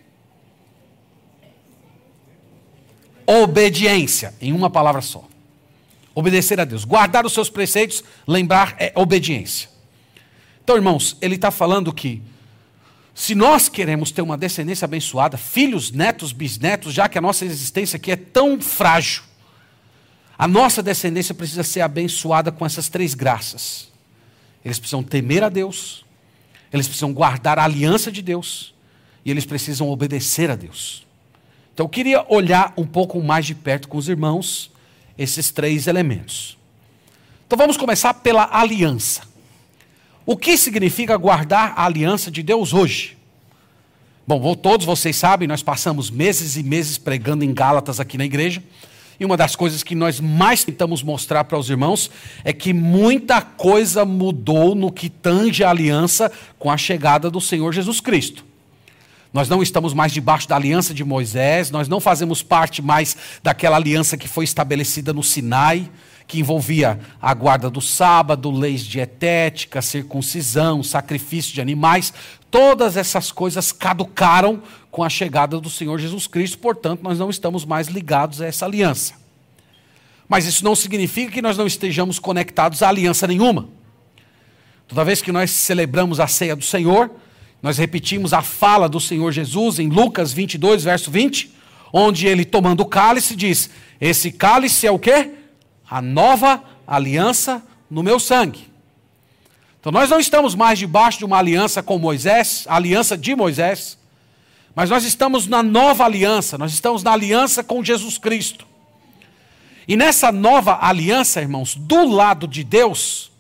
obediência, 3.27 4.35
em 4.41 4.53
uma 4.53 4.71
palavra 4.71 5.01
só. 5.01 5.27
Obedecer 6.15 6.61
a 6.61 6.65
Deus. 6.65 6.85
Guardar 6.85 7.27
os 7.27 7.33
seus 7.33 7.51
preceitos, 7.51 8.05
lembrar 8.27 8.77
é 8.79 8.93
obediência. 8.95 9.69
Então, 10.63 10.77
irmãos, 10.77 11.17
ele 11.21 11.35
está 11.35 11.51
falando 11.51 11.93
que 11.93 12.23
se 13.15 13.35
nós 13.35 13.69
queremos 13.69 14.11
ter 14.11 14.23
uma 14.23 14.39
descendência 14.39 14.85
abençoada, 14.85 15.37
filhos, 15.37 15.91
netos, 15.91 16.33
bisnetos, 16.33 16.95
já 16.95 17.09
que 17.09 17.19
a 17.19 17.21
nossa 17.21 17.45
existência 17.45 17.97
aqui 17.97 18.11
é 18.13 18.17
tão 18.17 18.61
frágil, 18.61 19.23
a 20.39 20.49
nossa 20.49 20.83
descendência 20.83 21.35
precisa 21.35 21.63
ser 21.63 21.81
abençoada 21.81 22.51
com 22.51 22.65
essas 22.67 22.89
três 22.89 23.15
graças. 23.15 23.89
Eles 24.65 24.79
precisam 24.79 25.03
temer 25.03 25.43
a 25.43 25.49
Deus, 25.49 26.05
eles 26.73 26.87
precisam 26.87 27.13
guardar 27.13 27.59
a 27.59 27.65
aliança 27.65 28.11
de 28.11 28.23
Deus 28.23 28.75
e 29.25 29.31
eles 29.31 29.45
precisam 29.45 29.89
obedecer 29.89 30.51
a 30.51 30.57
Deus. 30.57 31.07
Então 31.75 31.87
eu 31.87 31.91
queria 31.91 32.25
olhar 32.29 32.73
um 32.77 32.87
pouco 32.87 33.21
mais 33.23 33.47
de 33.47 33.55
perto 33.55 33.89
com 33.89 33.99
os 33.99 34.09
irmãos 34.09 34.71
esses 35.17 35.51
três 35.51 35.87
elementos. 35.87 36.59
Então 37.47 37.57
vamos 37.57 37.77
começar 37.77 38.15
pela 38.15 38.49
aliança. 38.51 39.23
O 40.25 40.37
que 40.37 40.57
significa 40.57 41.17
guardar 41.17 41.75
a 41.77 41.85
aliança 41.85 42.31
de 42.31 42.43
Deus 42.43 42.73
hoje? 42.73 43.17
Bom, 44.27 44.55
todos 44.55 44.87
vocês 44.87 45.17
sabem, 45.17 45.49
nós 45.49 45.63
passamos 45.63 46.09
meses 46.09 46.57
e 46.57 46.63
meses 46.63 46.97
pregando 46.97 47.45
em 47.45 47.53
Gálatas 47.53 47.99
aqui 47.99 48.17
na 48.17 48.25
igreja. 48.25 48.63
E 49.19 49.25
uma 49.25 49.37
das 49.37 49.55
coisas 49.55 49.83
que 49.83 49.95
nós 49.95 50.21
mais 50.21 50.65
tentamos 50.65 51.03
mostrar 51.03 51.45
para 51.45 51.59
os 51.59 51.69
irmãos 51.69 52.11
é 52.45 52.53
que 52.53 52.73
muita 52.73 53.41
coisa 53.41 54.05
mudou 54.05 54.75
no 54.75 54.91
que 54.91 55.09
tange 55.09 55.63
a 55.63 55.71
aliança 55.71 56.31
com 56.59 56.71
a 56.71 56.77
chegada 56.77 57.31
do 57.31 57.41
Senhor 57.41 57.73
Jesus 57.73 58.01
Cristo. 58.01 58.45
Nós 59.33 59.49
não 59.49 59.63
estamos 59.63 59.95
mais 59.95 60.13
debaixo 60.13 60.47
da 60.47 60.57
aliança 60.57 60.93
de 60.93 61.03
Moisés, 61.03 61.71
nós 61.71 61.89
não 61.89 62.01
fazemos 62.01 62.43
parte 62.43 62.83
mais 62.83 63.17
daquela 63.43 63.77
aliança 63.77 64.17
que 64.17 64.29
foi 64.29 64.45
estabelecida 64.45 65.13
no 65.13 65.23
Sinai, 65.23 65.91
que 66.27 66.41
envolvia 66.41 66.99
a 67.21 67.35
guarda 67.35 67.69
do 67.69 67.81
sábado, 67.81 68.51
leis 68.51 68.85
dietética, 68.85 69.83
circuncisão, 69.83 70.83
sacrifício 70.83 71.55
de 71.55 71.61
animais. 71.61 72.13
Todas 72.51 72.97
essas 72.97 73.33
coisas 73.33 73.73
caducaram 73.73 74.63
com 74.91 75.03
a 75.03 75.09
chegada 75.09 75.61
do 75.61 75.71
Senhor 75.71 75.99
Jesus 75.99 76.27
Cristo, 76.27 76.59
portanto, 76.59 77.03
nós 77.03 77.19
não 77.19 77.31
estamos 77.31 77.65
mais 77.65 77.89
ligados 77.89 78.41
a 78.41 78.47
essa 78.47 78.67
aliança. 78.67 79.15
Mas 80.29 80.47
isso 80.47 80.65
não 80.65 80.75
significa 80.75 81.33
que 81.33 81.43
nós 81.43 81.57
não 81.57 81.67
estejamos 81.67 82.19
conectados 82.19 82.83
a 82.83 82.89
aliança 82.89 83.27
nenhuma. 83.27 83.69
Toda 84.87 85.05
vez 85.05 85.23
que 85.23 85.33
nós 85.33 85.51
celebramos 85.51 86.21
a 86.21 86.27
ceia 86.27 86.55
do 86.55 86.65
Senhor, 86.65 87.11
nós 87.63 87.79
repetimos 87.79 88.33
a 88.33 88.43
fala 88.43 88.89
do 88.89 89.01
Senhor 89.01 89.31
Jesus 89.33 89.79
em 89.79 89.89
Lucas 89.89 90.33
22, 90.33 90.85
verso 90.85 91.11
20, 91.11 91.51
onde 91.93 92.27
ele, 92.27 92.45
tomando 92.45 92.81
o 92.81 92.87
cálice, 92.87 93.37
diz: 93.37 93.71
Esse 94.01 94.33
cálice 94.33 94.87
é 94.87 94.91
o 94.91 94.99
quê? 94.99 95.31
A 95.93 96.01
nova 96.01 96.65
aliança 96.87 97.63
no 97.91 98.03
meu 98.03 98.19
sangue. 98.19 98.73
Então 99.79 99.93
nós 99.93 100.09
não 100.09 100.19
estamos 100.19 100.55
mais 100.55 100.79
debaixo 100.79 101.19
de 101.19 101.25
uma 101.27 101.37
aliança 101.37 101.83
com 101.83 101.99
Moisés, 101.99 102.65
aliança 102.67 103.15
de 103.15 103.35
Moisés, 103.35 103.99
mas 104.75 104.89
nós 104.89 105.05
estamos 105.05 105.47
na 105.47 105.63
nova 105.63 106.07
aliança, 106.07 106.57
nós 106.57 106.73
estamos 106.73 107.03
na 107.03 107.13
aliança 107.13 107.63
com 107.63 107.85
Jesus 107.85 108.17
Cristo. 108.17 108.67
E 109.87 109.95
nessa 109.95 110.33
nova 110.33 110.79
aliança, 110.81 111.43
irmãos, 111.43 111.75
do 111.75 112.07
lado 112.09 112.49
de 112.49 112.65
Deus, 112.65 113.31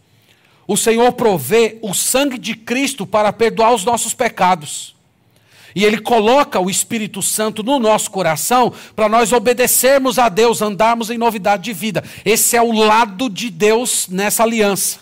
o 0.66 0.76
Senhor 0.76 1.12
provê 1.12 1.78
o 1.80 1.94
sangue 1.94 2.36
de 2.36 2.54
Cristo 2.54 3.06
para 3.06 3.32
perdoar 3.32 3.72
os 3.72 3.82
nossos 3.82 4.12
pecados. 4.12 4.94
E 5.74 5.84
Ele 5.84 5.98
coloca 5.98 6.60
o 6.60 6.68
Espírito 6.68 7.22
Santo 7.22 7.62
no 7.62 7.78
nosso 7.78 8.10
coração 8.10 8.72
para 8.94 9.08
nós 9.08 9.32
obedecermos 9.32 10.18
a 10.18 10.28
Deus, 10.28 10.60
andarmos 10.60 11.10
em 11.10 11.18
novidade 11.18 11.64
de 11.64 11.72
vida. 11.72 12.04
Esse 12.24 12.56
é 12.56 12.62
o 12.62 12.72
lado 12.72 13.30
de 13.30 13.50
Deus 13.50 14.08
nessa 14.08 14.42
aliança. 14.42 15.00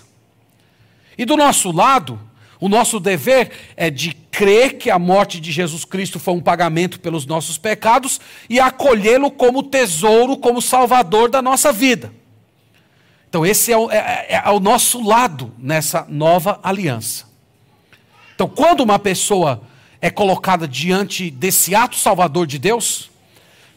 E 1.19 1.25
do 1.25 1.37
nosso 1.37 1.71
lado, 1.73 2.19
o 2.61 2.69
nosso 2.69 3.01
dever 3.01 3.51
é 3.77 3.91
de 3.91 4.13
crer 4.31 4.79
que 4.79 4.91
a 4.91 4.99
morte 4.99 5.41
de 5.41 5.51
Jesus 5.51 5.85
Cristo 5.85 6.19
foi 6.19 6.35
um 6.35 6.41
pagamento 6.41 7.01
pelos 7.01 7.27
nossos 7.27 7.59
pecados 7.59 8.21
e 8.49 8.61
acolhê-lo 8.61 9.31
como 9.31 9.63
tesouro, 9.63 10.37
como 10.37 10.63
salvador 10.63 11.29
da 11.29 11.43
nossa 11.43 11.73
vida. 11.73 12.13
Então, 13.29 13.47
esse 13.47 13.73
é 13.73 13.77
o, 13.77 13.91
é, 13.91 14.27
é, 14.29 14.43
é 14.45 14.51
o 14.51 14.61
nosso 14.61 15.03
lado 15.03 15.53
nessa 15.59 16.07
nova 16.09 16.59
aliança. 16.63 17.27
Então, 18.35 18.49
quando 18.49 18.81
uma 18.81 18.99
pessoa 18.99 19.63
é 20.01 20.11
colocada 20.11 20.67
diante 20.67 21.31
desse 21.31 21.75
ato 21.75 21.97
salvador 21.97 22.47
de 22.47 22.59
Deus, 22.59 23.11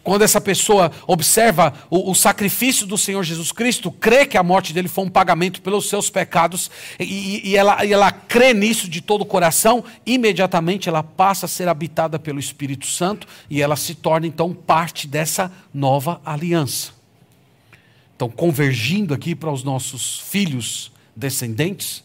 quando 0.03 0.23
essa 0.23 0.41
pessoa 0.41 0.91
observa 1.07 1.73
o, 1.89 2.12
o, 2.12 2.13
sacrifício 2.15 2.86
do 2.86 2.97
Senhor 2.97 3.23
Jesus 3.23 3.53
Cristo, 3.53 3.89
crê 3.89 4.25
que 4.25 4.38
a 4.38 4.43
morte 4.43 4.73
dele 4.73 4.89
foi 4.89 5.05
um 5.05 5.09
pagamento 5.09 5.62
pelos 5.62 5.88
seus 5.88 6.09
pecados, 6.09 6.69
e, 6.99 7.49
e, 7.49 7.55
ela, 7.55 7.86
e 7.86 7.93
ela 7.93 8.12
crê 8.12 8.53
nisso 8.53 8.89
de 8.89 8.99
todo 8.99 9.21
o 9.21 9.25
coração, 9.25 9.83
imediatamente 10.05 10.89
ela 10.89 11.01
passa 11.01 11.45
a 11.45 11.49
ser 11.49 11.69
habitada 11.69 12.19
pelo 12.19 12.39
Espírito 12.39 12.86
Santo 12.86 13.25
e 13.49 13.62
ela 13.62 13.77
se 13.77 13.95
torna 13.95 14.27
então 14.27 14.53
parte 14.53 15.07
dessa 15.07 15.49
nova 15.73 16.19
aliança. 16.25 16.91
Então, 18.15 18.29
convergindo 18.29 19.13
aqui 19.13 19.33
para 19.33 19.51
os 19.51 19.63
nossos 19.63 20.19
filhos 20.19 20.91
descendentes, 21.15 22.03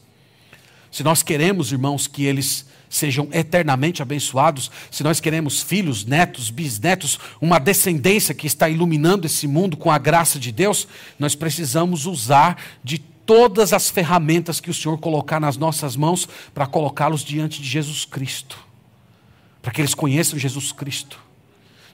se 0.91 1.03
nós 1.03 1.23
queremos, 1.23 1.73
irmãos, 1.73 2.07
que 2.07 2.25
eles 2.25 2.68
sejam 2.89 3.29
eternamente 3.33 4.03
abençoados, 4.03 4.71
se 4.91 5.03
nós 5.03 5.21
queremos 5.21 5.63
filhos, 5.63 6.05
netos, 6.05 6.51
bisnetos, 6.51 7.19
uma 7.41 7.59
descendência 7.59 8.35
que 8.35 8.47
está 8.47 8.69
iluminando 8.69 9.27
esse 9.27 9.47
mundo 9.47 9.77
com 9.77 9.91
a 9.91 9.99
graça 9.99 10.39
de 10.39 10.51
Deus, 10.51 10.89
nós 11.19 11.35
precisamos 11.35 12.07
usar 12.07 12.61
de 12.83 12.99
todas 12.99 13.75
as 13.75 13.91
ferramentas 13.91 14.59
que 14.59 14.71
o 14.71 14.75
Senhor 14.75 14.97
colocar 14.99 15.39
nas 15.39 15.59
nossas 15.59 15.97
mãos 15.97 16.27
para 16.55 16.67
colocá-los 16.67 17.23
diante 17.23 17.61
de 17.61 17.69
Jesus 17.69 18.07
Cristo, 18.07 18.59
para 19.61 19.71
que 19.71 19.83
eles 19.83 19.95
conheçam 19.95 20.39
Jesus 20.39 20.73
Cristo. 20.73 21.21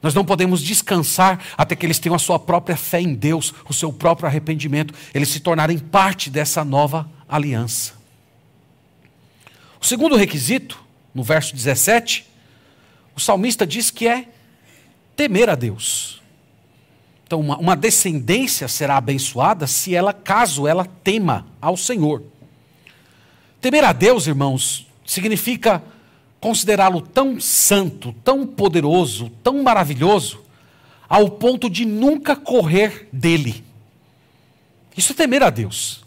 Nós 0.00 0.14
não 0.14 0.24
podemos 0.24 0.62
descansar 0.62 1.42
até 1.56 1.74
que 1.74 1.84
eles 1.86 1.98
tenham 1.98 2.14
a 2.14 2.18
sua 2.18 2.38
própria 2.38 2.76
fé 2.76 3.00
em 3.00 3.14
Deus, 3.14 3.54
o 3.66 3.72
seu 3.72 3.92
próprio 3.92 4.28
arrependimento, 4.28 4.92
eles 5.14 5.30
se 5.30 5.40
tornarem 5.40 5.78
parte 5.78 6.30
dessa 6.30 6.62
nova 6.62 7.10
aliança. 7.26 7.94
O 9.80 9.84
segundo 9.84 10.14
requisito, 10.14 10.83
no 11.14 11.22
verso 11.22 11.54
17, 11.54 12.26
o 13.14 13.20
salmista 13.20 13.66
diz 13.66 13.90
que 13.90 14.08
é 14.08 14.26
temer 15.14 15.48
a 15.48 15.54
Deus. 15.54 16.20
Então, 17.26 17.40
uma, 17.40 17.56
uma 17.56 17.76
descendência 17.76 18.68
será 18.68 18.96
abençoada 18.96 19.66
se 19.66 19.94
ela, 19.94 20.12
caso 20.12 20.66
ela 20.66 20.84
tema 20.84 21.46
ao 21.60 21.76
Senhor. 21.76 22.22
Temer 23.60 23.84
a 23.84 23.92
Deus, 23.92 24.26
irmãos, 24.26 24.86
significa 25.06 25.82
considerá-lo 26.40 27.00
tão 27.00 27.40
santo, 27.40 28.14
tão 28.24 28.46
poderoso, 28.46 29.30
tão 29.42 29.62
maravilhoso, 29.62 30.42
ao 31.08 31.30
ponto 31.30 31.70
de 31.70 31.84
nunca 31.84 32.36
correr 32.36 33.08
dele. 33.12 33.64
Isso 34.96 35.12
é 35.12 35.14
temer 35.14 35.42
a 35.42 35.50
Deus. 35.50 36.04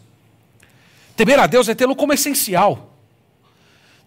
Temer 1.16 1.40
a 1.40 1.46
Deus 1.46 1.68
é 1.68 1.74
tê-lo 1.74 1.96
como 1.96 2.12
essencial. 2.12 2.94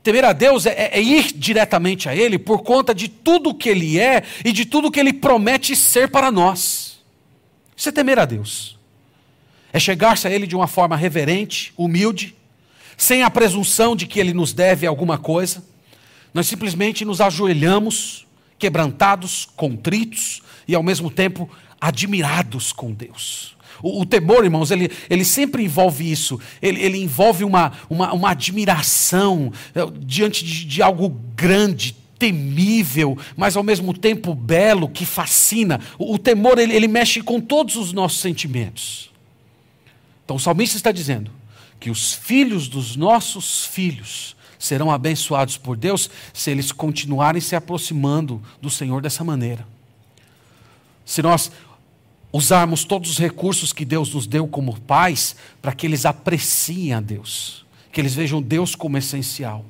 Temer 0.04 0.26
a 0.26 0.34
Deus 0.34 0.66
é, 0.66 0.90
é, 0.94 1.02
ir 1.02 1.32
diretamente 1.34 2.10
a 2.10 2.16
Ele 2.16 2.40
por 2.40 2.64
conta 2.64 2.94
de 2.94 3.08
tudo 3.08 3.54
que 3.54 3.70
Ele 3.70 4.00
é 4.00 4.24
e 4.44 4.52
de 4.52 4.66
tudo 4.66 4.92
que 4.92 5.00
Ele 5.00 5.14
promete 5.14 5.76
ser 5.76 6.10
para 6.10 6.32
nós. 6.32 7.00
Isso 7.76 7.90
é 7.90 7.92
temer 7.92 8.20
a 8.20 8.26
Deus. 8.26 8.78
É 9.72 9.80
chegar-se 9.80 10.28
a 10.28 10.32
Ele 10.32 10.48
de 10.48 10.56
uma 10.56 10.68
forma 10.68 10.96
reverente, 10.96 11.74
humilde, 11.78 12.36
sem 12.98 13.24
a 13.24 13.30
presunção 13.30 13.96
de 13.96 14.08
que 14.08 14.20
Ele 14.20 14.34
nos 14.34 14.54
deve 14.54 14.86
alguma 14.86 15.18
coisa 15.18 15.64
nós 16.34 16.48
simplesmente 16.48 17.04
nos 17.04 17.20
ajoelhamos, 17.20 18.26
quebrantados, 18.58 19.48
contritos 19.56 20.42
e 20.68 20.76
ao 20.76 20.84
mesmo 20.84 21.10
tempo 21.10 21.50
admirados 21.80 22.72
com 22.72 22.92
Deus. 22.92 23.56
O, 23.82 24.02
o 24.02 24.06
temor, 24.06 24.44
irmãos, 24.44 24.72
ele, 24.72 24.90
ele 25.10 25.26
sempre 25.26 25.64
envolve 25.64 26.10
isso. 26.10 26.40
Ele, 26.62 26.82
ele 26.82 26.98
envolve 26.98 27.44
uma, 27.44 27.72
uma, 27.90 28.14
uma 28.14 28.30
admiração 28.32 29.52
eh, 29.74 29.82
diante 30.00 30.44
de, 30.44 30.66
de 30.66 30.82
algo 30.82 31.10
grande, 31.36 31.96
temível, 32.22 33.18
mas 33.36 33.58
ao 33.58 33.64
mesmo 33.64 33.98
tempo 33.98 34.36
belo, 34.36 34.88
que 34.88 35.06
fascina. 35.06 35.82
O, 35.98 36.14
o 36.14 36.20
temor, 36.20 36.60
ele, 36.60 36.76
ele 36.76 36.88
mexe 36.88 37.20
com 37.22 37.42
todos 37.42 37.76
os 37.76 37.92
nossos 37.92 38.20
sentimentos. 38.20 39.10
Então 40.24 40.36
o 40.36 40.40
salmista 40.40 40.78
está 40.78 40.92
dizendo 40.92 41.32
que 41.80 41.90
os 41.90 42.14
filhos 42.14 42.68
dos 42.68 42.96
nossos 42.96 43.66
filhos 43.66 44.36
serão 44.60 44.92
abençoados 44.92 45.58
por 45.58 45.76
Deus 45.76 46.10
se 46.32 46.52
eles 46.52 46.72
continuarem 46.72 47.42
se 47.42 47.56
aproximando 47.56 48.40
do 48.62 48.70
Senhor 48.70 49.02
dessa 49.02 49.24
maneira. 49.24 49.68
Se 51.04 51.24
nós 51.24 51.52
usarmos 52.32 52.84
todos 52.84 53.12
os 53.12 53.18
recursos 53.18 53.74
que 53.74 53.84
Deus 53.84 54.14
nos 54.14 54.26
deu 54.26 54.48
como 54.48 54.80
pais 54.80 55.36
para 55.62 55.74
que 55.74 55.86
eles 55.86 56.06
apreciem 56.06 56.94
a 56.94 57.02
Deus, 57.02 57.66
que 57.92 58.00
eles 58.00 58.14
vejam 58.14 58.42
Deus 58.42 58.76
como 58.76 58.98
essencial, 58.98 59.66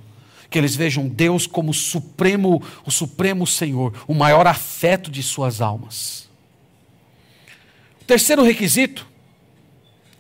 que 0.50 0.58
eles 0.58 0.76
vejam 0.76 1.08
Deus 1.08 1.48
como 1.48 1.74
supremo, 1.74 2.62
o 2.86 2.92
supremo 2.92 3.48
Senhor, 3.48 3.94
o 4.08 4.14
maior 4.14 4.46
afeto 4.46 5.10
de 5.10 5.24
suas 5.24 5.62
almas. 5.62 6.30
O 8.02 8.06
terceiro 8.06 8.44
requisito 8.44 9.08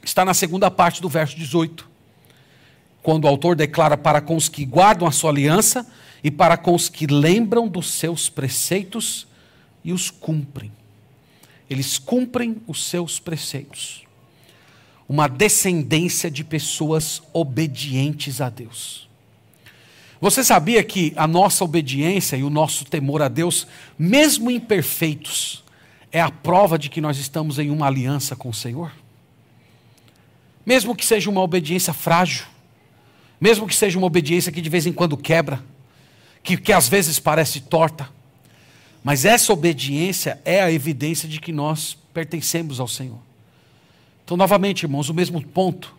está 0.03 0.25
na 0.25 0.33
segunda 0.33 0.71
parte 0.71 1.01
do 1.01 1.09
verso 1.09 1.35
18 1.35 1.91
quando 3.01 3.25
o 3.25 3.27
autor 3.27 3.55
declara 3.55 3.97
para 3.97 4.21
com 4.21 4.35
os 4.35 4.47
que 4.47 4.63
guardam 4.63 5.07
a 5.07 5.11
sua 5.11 5.31
aliança 5.31 5.87
e 6.23 6.29
para 6.29 6.55
com 6.55 6.75
os 6.75 6.87
que 6.87 7.07
lembram 7.07 7.67
dos 7.67 7.89
seus 7.91 8.29
preceitos 8.29 9.27
e 9.83 9.91
os 9.91 10.11
cumprem. 10.11 10.71
Eles 11.71 11.97
cumprem 11.97 12.57
os 12.67 12.83
seus 12.83 13.17
preceitos. 13.17 14.03
Uma 15.07 15.29
descendência 15.29 16.29
de 16.29 16.43
pessoas 16.43 17.23
obedientes 17.31 18.41
a 18.41 18.49
Deus. 18.49 19.07
Você 20.19 20.43
sabia 20.43 20.83
que 20.83 21.13
a 21.15 21.25
nossa 21.25 21.63
obediência 21.63 22.35
e 22.35 22.43
o 22.43 22.49
nosso 22.49 22.83
temor 22.83 23.21
a 23.21 23.29
Deus, 23.29 23.65
mesmo 23.97 24.51
imperfeitos, 24.51 25.63
é 26.11 26.19
a 26.19 26.29
prova 26.29 26.77
de 26.77 26.89
que 26.89 26.99
nós 26.99 27.17
estamos 27.17 27.57
em 27.57 27.69
uma 27.69 27.87
aliança 27.87 28.35
com 28.35 28.49
o 28.49 28.53
Senhor? 28.53 28.91
Mesmo 30.65 30.93
que 30.93 31.05
seja 31.05 31.29
uma 31.29 31.39
obediência 31.39 31.93
frágil, 31.93 32.47
mesmo 33.39 33.65
que 33.65 33.73
seja 33.73 33.97
uma 33.97 34.07
obediência 34.07 34.51
que 34.51 34.59
de 34.59 34.69
vez 34.69 34.85
em 34.85 34.91
quando 34.91 35.15
quebra, 35.15 35.63
que, 36.43 36.57
que 36.57 36.73
às 36.73 36.89
vezes 36.89 37.17
parece 37.17 37.61
torta, 37.61 38.09
mas 39.03 39.25
essa 39.25 39.51
obediência 39.51 40.39
é 40.45 40.61
a 40.61 40.71
evidência 40.71 41.27
de 41.27 41.39
que 41.39 41.51
nós 41.51 41.97
pertencemos 42.13 42.79
ao 42.79 42.87
Senhor. 42.87 43.19
Então, 44.23 44.37
novamente, 44.37 44.83
irmãos, 44.83 45.09
o 45.09 45.13
mesmo 45.13 45.41
ponto. 45.41 45.95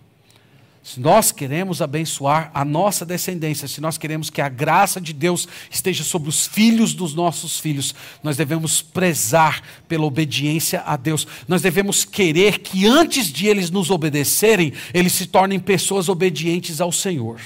Se 0.82 0.98
nós 0.98 1.30
queremos 1.30 1.80
abençoar 1.80 2.50
a 2.52 2.64
nossa 2.64 3.06
descendência, 3.06 3.68
se 3.68 3.80
nós 3.80 3.96
queremos 3.96 4.30
que 4.30 4.40
a 4.40 4.48
graça 4.48 5.00
de 5.00 5.12
Deus 5.12 5.46
esteja 5.70 6.02
sobre 6.02 6.28
os 6.28 6.46
filhos 6.46 6.92
dos 6.92 7.14
nossos 7.14 7.60
filhos, 7.60 7.94
nós 8.20 8.36
devemos 8.36 8.82
prezar 8.82 9.62
pela 9.86 10.04
obediência 10.04 10.82
a 10.84 10.96
Deus. 10.96 11.24
Nós 11.46 11.62
devemos 11.62 12.04
querer 12.04 12.58
que 12.58 12.84
antes 12.84 13.32
de 13.32 13.46
eles 13.46 13.70
nos 13.70 13.90
obedecerem, 13.90 14.72
eles 14.92 15.12
se 15.12 15.26
tornem 15.26 15.60
pessoas 15.60 16.08
obedientes 16.08 16.80
ao 16.80 16.90
Senhor. 16.90 17.40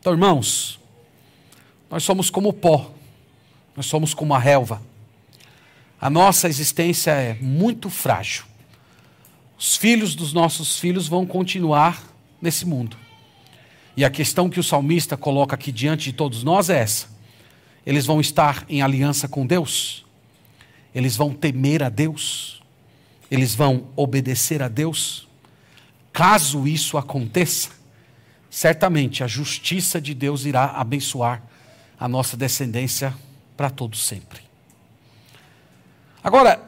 Então, 0.00 0.12
irmãos, 0.14 0.80
nós 1.88 2.02
somos 2.02 2.28
como 2.28 2.52
pó, 2.52 2.92
nós 3.76 3.86
somos 3.86 4.14
como 4.14 4.34
a 4.34 4.38
relva. 4.38 4.80
A 6.00 6.08
nossa 6.08 6.48
existência 6.48 7.10
é 7.10 7.34
muito 7.34 7.90
frágil. 7.90 8.44
Os 9.58 9.76
filhos 9.76 10.14
dos 10.14 10.32
nossos 10.32 10.78
filhos 10.78 11.06
vão 11.06 11.26
continuar 11.26 12.02
nesse 12.40 12.64
mundo. 12.64 12.96
E 13.96 14.04
a 14.04 14.10
questão 14.10 14.48
que 14.48 14.60
o 14.60 14.62
salmista 14.62 15.16
coloca 15.16 15.54
aqui 15.54 15.72
diante 15.72 16.10
de 16.10 16.12
todos 16.12 16.42
nós 16.42 16.68
é 16.68 16.78
essa: 16.78 17.08
eles 17.84 18.06
vão 18.06 18.20
estar 18.20 18.64
em 18.68 18.82
aliança 18.82 19.28
com 19.28 19.46
Deus, 19.46 20.04
eles 20.94 21.16
vão 21.16 21.32
temer 21.32 21.82
a 21.82 21.88
Deus, 21.88 22.62
eles 23.30 23.54
vão 23.54 23.88
obedecer 23.96 24.62
a 24.62 24.68
Deus. 24.68 25.26
Caso 26.12 26.66
isso 26.66 26.96
aconteça, 26.96 27.70
certamente 28.50 29.22
a 29.22 29.26
justiça 29.26 30.00
de 30.00 30.14
Deus 30.14 30.44
irá 30.46 30.66
abençoar 30.66 31.42
a 31.98 32.08
nossa 32.08 32.36
descendência 32.36 33.14
para 33.56 33.70
todo 33.70 33.96
sempre. 33.96 34.40
Agora, 36.22 36.60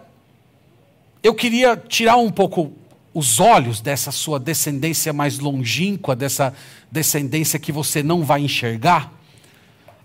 eu 1.23 1.35
queria 1.35 1.77
tirar 1.77 2.17
um 2.17 2.31
pouco 2.31 2.73
os 3.13 3.41
olhos 3.41 3.81
dessa 3.81 4.13
sua 4.13 4.39
descendência 4.39 5.13
mais 5.13 5.39
longínqua, 5.39 6.15
dessa 6.15 6.55
descendência 6.91 7.59
que 7.59 7.73
você 7.73 8.03
não 8.03 8.23
vai 8.23 8.41
enxergar, 8.41 9.13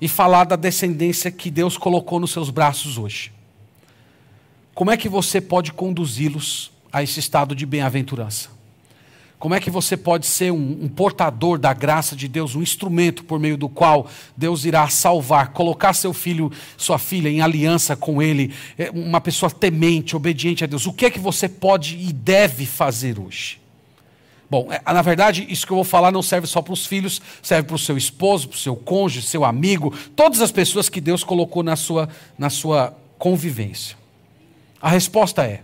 e 0.02 0.08
falar 0.08 0.43
da 0.43 0.56
descendência 0.56 1.32
que 1.32 1.50
Deus 1.50 1.78
colocou 1.78 2.19
nos 2.19 2.32
seus 2.32 2.50
braços 2.50 2.98
hoje. 2.98 3.32
Como 4.74 4.91
é 4.91 4.98
que 4.98 5.08
você 5.08 5.39
pode 5.39 5.72
conduzi-los 5.72 6.72
a 6.91 7.02
esse 7.02 7.19
estado 7.19 7.56
de 7.56 7.65
bem-aventurança? 7.65 8.50
Como 9.43 9.53
é 9.53 9.60
que 9.60 9.69
você 9.69 9.97
pode 9.97 10.25
ser 10.25 10.53
um, 10.53 10.84
um, 10.84 10.88
portador 10.88 11.60
da 11.60 11.73
graça 11.73 12.15
de 12.15 12.29
Deus, 12.29 12.56
um 12.56 12.62
instrumento 12.62 13.25
por 13.25 13.38
meio 13.38 13.58
do 13.58 13.67
qual 13.67 14.08
Deus 14.38 14.63
irá 14.63 14.88
salvar, 14.88 15.49
colocar 15.49 15.91
seu 15.91 16.13
filho, 16.13 16.49
sua 16.77 16.97
filha 16.97 17.27
em 17.27 17.41
aliança 17.41 17.93
com 17.93 18.21
Ele, 18.21 18.53
é, 18.77 18.89
uma 18.91 19.19
pessoa 19.19 19.51
temente, 19.51 20.15
obediente 20.15 20.63
a 20.63 20.67
Deus? 20.67 20.86
O 20.86 20.93
que 20.93 21.08
é 21.08 21.10
que 21.10 21.19
você 21.19 21.49
pode 21.49 21.97
e 21.97 22.13
deve 22.13 22.65
fazer 22.65 23.19
hoje? 23.19 23.60
Bom, 24.49 24.69
é, 24.71 24.82
na 24.93 25.01
verdade, 25.01 25.45
isso 25.49 25.67
que 25.67 25.73
eu 25.73 25.75
vou 25.75 25.84
falar 25.84 26.10
não 26.10 26.21
serve 26.21 26.47
só 26.47 26.62
para 26.62 26.71
os 26.71 26.86
filhos, 26.86 27.21
serve 27.41 27.67
para 27.67 27.75
o 27.75 27.79
seu 27.79 27.97
esposo, 27.97 28.47
para 28.47 28.56
o 28.56 28.60
seu 28.60 28.77
cônjuge, 28.77 29.27
seu 29.27 29.43
amigo, 29.43 29.93
todas 30.15 30.39
as 30.39 30.53
pessoas 30.53 30.88
que 30.88 31.01
Deus 31.01 31.21
colocou 31.21 31.63
na 31.63 31.75
sua, 31.75 32.08
na 32.38 32.49
sua 32.49 32.95
convivência. 33.19 33.97
A 34.82 34.88
resposta 34.88 35.43
é: 35.43 35.63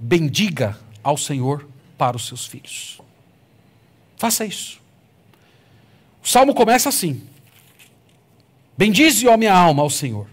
bendiga 0.00 0.78
ao 1.04 1.18
Senhor 1.18 1.70
para 2.02 2.16
os 2.16 2.26
seus 2.26 2.44
filhos. 2.44 2.98
Faça 4.16 4.44
isso. 4.44 4.80
O 6.20 6.26
salmo 6.26 6.52
começa 6.52 6.88
assim: 6.88 7.22
Bendize, 8.76 9.28
ó 9.28 9.36
minha 9.36 9.54
alma, 9.54 9.84
ao 9.84 9.90
Senhor, 9.90 10.26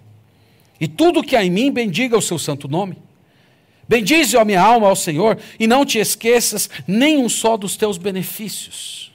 e 0.82 0.88
tudo 0.88 1.22
que 1.22 1.36
há 1.36 1.46
em 1.46 1.52
mim, 1.52 1.72
bendiga 1.72 2.18
o 2.18 2.22
seu 2.24 2.40
santo 2.40 2.68
nome. 2.68 2.98
Bendize, 3.88 4.36
ó 4.36 4.44
minha 4.44 4.60
alma, 4.60 4.88
ao 4.88 4.96
Senhor, 4.96 5.38
e 5.60 5.68
não 5.68 5.86
te 5.86 6.00
esqueças 6.00 6.72
nem 6.88 7.20
um 7.20 7.30
só 7.30 7.56
dos 7.56 7.78
teus 7.78 8.00
benefícios. 8.00 9.12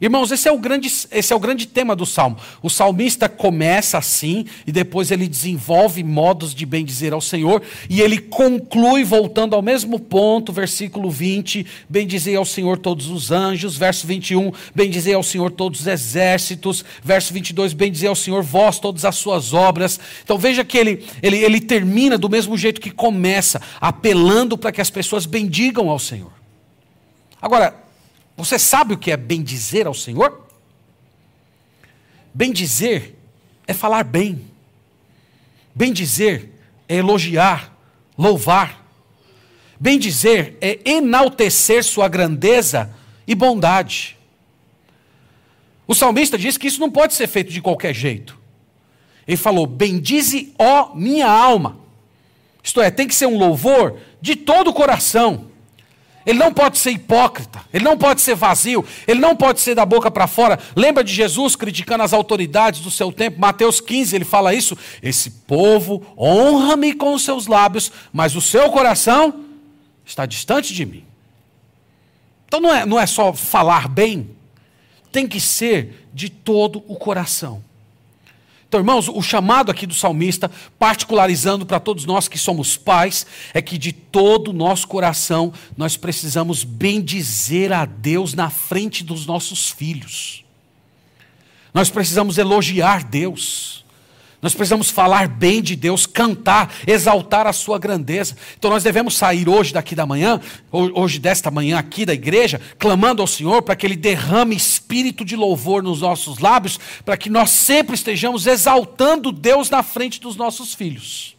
Irmãos, 0.00 0.30
esse 0.30 0.48
é, 0.48 0.52
o 0.52 0.58
grande, 0.58 0.88
esse 1.10 1.32
é 1.32 1.36
o 1.36 1.40
grande 1.40 1.66
tema 1.66 1.96
do 1.96 2.06
salmo. 2.06 2.36
O 2.62 2.70
salmista 2.70 3.28
começa 3.28 3.98
assim 3.98 4.46
e 4.66 4.70
depois 4.70 5.10
ele 5.10 5.26
desenvolve 5.26 6.04
modos 6.04 6.54
de 6.54 6.64
bendizer 6.64 7.12
ao 7.12 7.20
Senhor 7.20 7.62
e 7.90 8.00
ele 8.00 8.18
conclui 8.18 9.02
voltando 9.02 9.56
ao 9.56 9.62
mesmo 9.62 9.98
ponto, 9.98 10.52
versículo 10.52 11.10
20: 11.10 11.66
Bendizei 11.88 12.36
ao 12.36 12.44
Senhor 12.44 12.78
todos 12.78 13.08
os 13.08 13.32
anjos, 13.32 13.76
verso 13.76 14.06
21, 14.06 14.52
bendizei 14.74 15.14
ao 15.14 15.22
Senhor 15.22 15.50
todos 15.50 15.80
os 15.80 15.86
exércitos, 15.86 16.84
verso 17.02 17.34
22, 17.34 17.72
bendizei 17.72 18.08
ao 18.08 18.16
Senhor 18.16 18.42
vós 18.42 18.78
todas 18.78 19.04
as 19.04 19.16
suas 19.16 19.52
obras. 19.52 19.98
Então 20.22 20.38
veja 20.38 20.64
que 20.64 20.78
ele, 20.78 21.04
ele, 21.20 21.38
ele 21.38 21.60
termina 21.60 22.16
do 22.16 22.28
mesmo 22.28 22.56
jeito 22.56 22.80
que 22.80 22.90
começa, 22.90 23.60
apelando 23.80 24.56
para 24.56 24.70
que 24.70 24.80
as 24.80 24.90
pessoas 24.90 25.26
bendigam 25.26 25.88
ao 25.90 25.98
Senhor. 25.98 26.32
Agora, 27.40 27.87
você 28.44 28.58
sabe 28.58 28.94
o 28.94 28.98
que 28.98 29.10
é 29.10 29.16
bendizer 29.16 29.86
ao 29.86 29.92
Senhor? 29.94 30.46
Bendizer 32.32 33.14
é 33.66 33.74
falar 33.74 34.04
bem. 34.04 34.46
Bendizer 35.74 36.48
é 36.88 36.96
elogiar, 36.96 37.76
louvar. 38.16 38.86
Bendizer 39.78 40.56
é 40.60 40.78
enaltecer 40.88 41.82
sua 41.82 42.06
grandeza 42.08 42.94
e 43.26 43.34
bondade. 43.34 44.16
O 45.86 45.94
salmista 45.94 46.38
diz 46.38 46.56
que 46.56 46.68
isso 46.68 46.80
não 46.80 46.90
pode 46.90 47.14
ser 47.14 47.26
feito 47.26 47.50
de 47.50 47.60
qualquer 47.60 47.92
jeito. 47.92 48.38
Ele 49.26 49.36
falou: 49.36 49.66
Bendize, 49.66 50.54
ó 50.56 50.94
minha 50.94 51.28
alma. 51.28 51.78
Isto 52.62 52.80
é, 52.80 52.90
tem 52.90 53.08
que 53.08 53.14
ser 53.14 53.26
um 53.26 53.36
louvor 53.36 53.98
de 54.20 54.36
todo 54.36 54.68
o 54.68 54.72
coração. 54.72 55.50
Ele 56.28 56.38
não 56.38 56.52
pode 56.52 56.76
ser 56.76 56.90
hipócrita, 56.90 57.64
ele 57.72 57.82
não 57.82 57.96
pode 57.96 58.20
ser 58.20 58.34
vazio, 58.34 58.84
ele 59.06 59.18
não 59.18 59.34
pode 59.34 59.60
ser 59.62 59.74
da 59.74 59.86
boca 59.86 60.10
para 60.10 60.26
fora. 60.26 60.58
Lembra 60.76 61.02
de 61.02 61.10
Jesus 61.10 61.56
criticando 61.56 62.04
as 62.04 62.12
autoridades 62.12 62.80
do 62.80 62.90
seu 62.90 63.10
tempo? 63.10 63.40
Mateus 63.40 63.80
15, 63.80 64.14
ele 64.14 64.26
fala 64.26 64.52
isso. 64.52 64.76
Esse 65.02 65.30
povo 65.30 66.04
honra-me 66.18 66.92
com 66.92 67.14
os 67.14 67.24
seus 67.24 67.46
lábios, 67.46 67.90
mas 68.12 68.36
o 68.36 68.42
seu 68.42 68.70
coração 68.70 69.42
está 70.04 70.26
distante 70.26 70.74
de 70.74 70.84
mim. 70.84 71.02
Então 72.46 72.60
não 72.60 72.74
é, 72.74 72.84
não 72.84 73.00
é 73.00 73.06
só 73.06 73.32
falar 73.32 73.88
bem, 73.88 74.28
tem 75.10 75.26
que 75.26 75.40
ser 75.40 76.08
de 76.12 76.28
todo 76.28 76.84
o 76.86 76.96
coração. 76.96 77.64
Então, 78.68 78.80
irmãos, 78.80 79.08
o 79.08 79.22
chamado 79.22 79.70
aqui 79.70 79.86
do 79.86 79.94
salmista, 79.94 80.50
particularizando 80.78 81.64
para 81.64 81.80
todos 81.80 82.04
nós 82.04 82.28
que 82.28 82.36
somos 82.36 82.76
pais, 82.76 83.26
é 83.54 83.62
que 83.62 83.78
de 83.78 83.92
todo 83.92 84.48
o 84.48 84.52
nosso 84.52 84.86
coração 84.86 85.54
nós 85.74 85.96
precisamos 85.96 86.64
bendizer 86.64 87.72
a 87.72 87.86
Deus 87.86 88.34
na 88.34 88.50
frente 88.50 89.02
dos 89.02 89.24
nossos 89.24 89.70
filhos. 89.70 90.44
Nós 91.72 91.88
precisamos 91.88 92.36
elogiar 92.36 93.04
Deus. 93.04 93.86
Nós 94.40 94.54
precisamos 94.54 94.88
falar 94.88 95.26
bem 95.26 95.60
de 95.60 95.74
Deus, 95.74 96.06
cantar, 96.06 96.72
exaltar 96.86 97.46
a 97.46 97.52
sua 97.52 97.76
grandeza. 97.76 98.36
Então 98.56 98.70
nós 98.70 98.84
devemos 98.84 99.16
sair 99.16 99.48
hoje 99.48 99.72
daqui 99.72 99.96
da 99.96 100.06
manhã, 100.06 100.40
hoje 100.70 101.18
desta 101.18 101.50
manhã 101.50 101.76
aqui 101.76 102.06
da 102.06 102.14
igreja, 102.14 102.60
clamando 102.78 103.20
ao 103.20 103.26
Senhor 103.26 103.62
para 103.62 103.74
que 103.74 103.84
Ele 103.84 103.96
derrame 103.96 104.54
espírito 104.54 105.24
de 105.24 105.34
louvor 105.34 105.82
nos 105.82 106.02
nossos 106.02 106.38
lábios, 106.38 106.78
para 107.04 107.16
que 107.16 107.28
nós 107.28 107.50
sempre 107.50 107.96
estejamos 107.96 108.46
exaltando 108.46 109.32
Deus 109.32 109.70
na 109.70 109.82
frente 109.82 110.20
dos 110.20 110.36
nossos 110.36 110.72
filhos. 110.72 111.36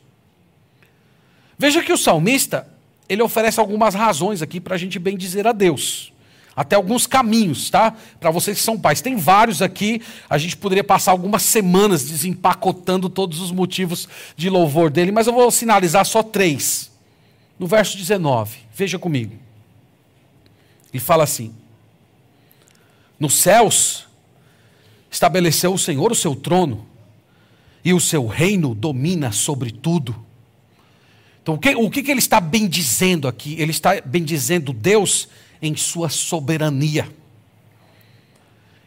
Veja 1.57 1.81
que 1.81 1.93
o 1.93 1.97
salmista, 1.97 2.67
ele 3.07 3.21
oferece 3.21 3.61
algumas 3.61 3.95
razões 3.95 4.41
aqui 4.41 4.59
para 4.59 4.75
a 4.75 4.77
gente 4.77 4.99
bem 4.99 5.17
dizer 5.17 5.47
a 5.47 5.53
Deus 5.53 6.11
até 6.59 6.75
alguns 6.75 7.07
caminhos, 7.07 7.69
tá? 7.69 7.95
Para 8.19 8.31
vocês 8.31 8.57
que 8.57 8.63
são 8.65 8.77
pais. 8.77 8.99
Tem 8.99 9.15
vários 9.15 9.61
aqui, 9.61 10.01
a 10.29 10.37
gente 10.37 10.57
poderia 10.57 10.83
passar 10.83 11.11
algumas 11.11 11.41
semanas 11.41 12.03
desempacotando 12.03 13.07
todos 13.07 13.39
os 13.39 13.49
motivos 13.49 14.09
de 14.35 14.49
louvor 14.49 14.89
dele, 14.89 15.09
mas 15.09 15.25
eu 15.25 15.31
vou 15.31 15.49
sinalizar 15.51 16.05
só 16.05 16.21
três. 16.21 16.91
No 17.57 17.65
verso 17.65 17.95
19, 17.95 18.57
veja 18.75 18.99
comigo. 18.99 19.37
Ele 20.91 20.99
fala 20.99 21.23
assim: 21.23 21.55
Nos 23.17 23.35
céus 23.35 24.05
estabeleceu 25.09 25.73
o 25.73 25.79
Senhor 25.79 26.11
o 26.11 26.15
seu 26.15 26.35
trono, 26.35 26.85
e 27.85 27.93
o 27.93 28.01
seu 28.01 28.27
reino 28.27 28.75
domina 28.75 29.31
sobre 29.31 29.71
tudo. 29.71 30.13
Então, 31.41 31.53
o 31.53 31.57
que, 31.57 31.73
o 31.73 31.89
que 31.89 32.11
ele 32.11 32.19
está 32.19 32.41
bendizendo 32.41 33.29
aqui? 33.29 33.55
Ele 33.57 33.71
está 33.71 34.01
bendizendo 34.01 34.73
Deus 34.73 35.29
em 35.61 35.75
sua 35.75 36.09
soberania. 36.09 37.09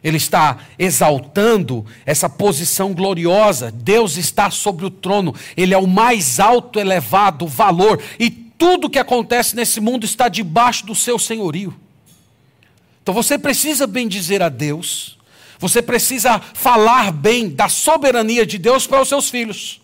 Ele 0.03 0.17
está 0.17 0.57
exaltando 0.77 1.85
essa 2.05 2.27
posição 2.27 2.93
gloriosa. 2.93 3.71
Deus 3.71 4.17
está 4.17 4.51
sobre 4.51 4.85
o 4.85 4.89
trono. 4.89 5.33
Ele 5.55 5.73
é 5.73 5.77
o 5.77 5.87
mais 5.87 6.39
alto, 6.41 6.77
elevado 6.77 7.47
valor. 7.47 8.01
E 8.19 8.29
tudo 8.29 8.89
que 8.89 8.99
acontece 8.99 9.55
nesse 9.55 9.79
mundo 9.79 10.03
está 10.03 10.27
debaixo 10.27 10.85
do 10.85 10.93
seu 10.93 11.17
senhorio. 11.17 11.73
Então 13.01 13.13
você 13.13 13.37
precisa 13.37 13.87
bendizer 13.87 14.41
a 14.41 14.49
Deus. 14.49 15.17
Você 15.57 15.81
precisa 15.81 16.41
falar 16.53 17.11
bem 17.11 17.49
da 17.49 17.69
soberania 17.69 18.45
de 18.45 18.57
Deus 18.57 18.85
para 18.85 19.01
os 19.01 19.07
seus 19.07 19.29
filhos. 19.29 19.82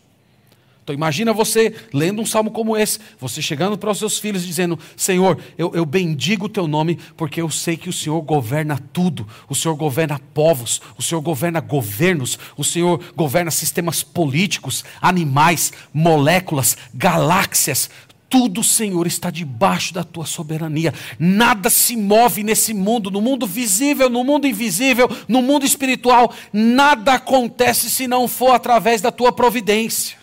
Então 0.90 0.96
imagina 0.96 1.32
você 1.32 1.72
lendo 1.94 2.20
um 2.20 2.26
salmo 2.26 2.50
como 2.50 2.76
esse, 2.76 2.98
você 3.20 3.44
chegando 3.44 3.78
para 3.78 3.92
os 3.92 4.00
seus 4.00 4.18
filhos 4.18 4.44
dizendo: 4.44 4.80
Senhor, 4.98 5.38
eu, 5.56 5.72
eu 5.76 5.86
bendigo 5.86 6.48
o 6.48 6.50
teu 6.50 6.68
nome, 6.68 6.98
porque 7.16 7.40
eu 7.40 7.48
sei 7.52 7.78
que 7.78 7.90
o 7.90 7.94
Senhor 7.94 8.20
governa 8.24 8.80
tudo, 8.92 9.28
o 9.48 9.54
Senhor 9.54 9.76
governa 9.76 10.20
povos, 10.34 10.82
o 10.98 11.04
Senhor 11.04 11.22
governa 11.22 11.60
governos, 11.60 12.40
o 12.58 12.64
Senhor 12.64 13.00
governa 13.16 13.52
sistemas 13.52 14.02
políticos, 14.02 14.84
animais, 15.00 15.72
moléculas, 15.94 16.76
galáxias, 16.92 17.88
tudo, 18.28 18.64
Senhor, 18.64 19.06
está 19.06 19.30
debaixo 19.30 19.94
da 19.94 20.04
tua 20.04 20.26
soberania. 20.26 20.92
Nada 21.20 21.70
se 21.70 21.96
move 21.96 22.42
nesse 22.42 22.74
mundo, 22.74 23.12
no 23.12 23.22
mundo 23.22 23.46
visível, 23.46 24.10
no 24.10 24.24
mundo 24.24 24.48
invisível, 24.48 25.08
no 25.28 25.44
mundo 25.44 25.68
espiritual. 25.68 26.34
Nada 26.52 27.14
acontece 27.14 27.92
se 27.92 28.08
não 28.08 28.28
for 28.28 28.56
através 28.56 29.02
da 29.02 29.12
tua 29.12 29.32
providência. 29.32 30.18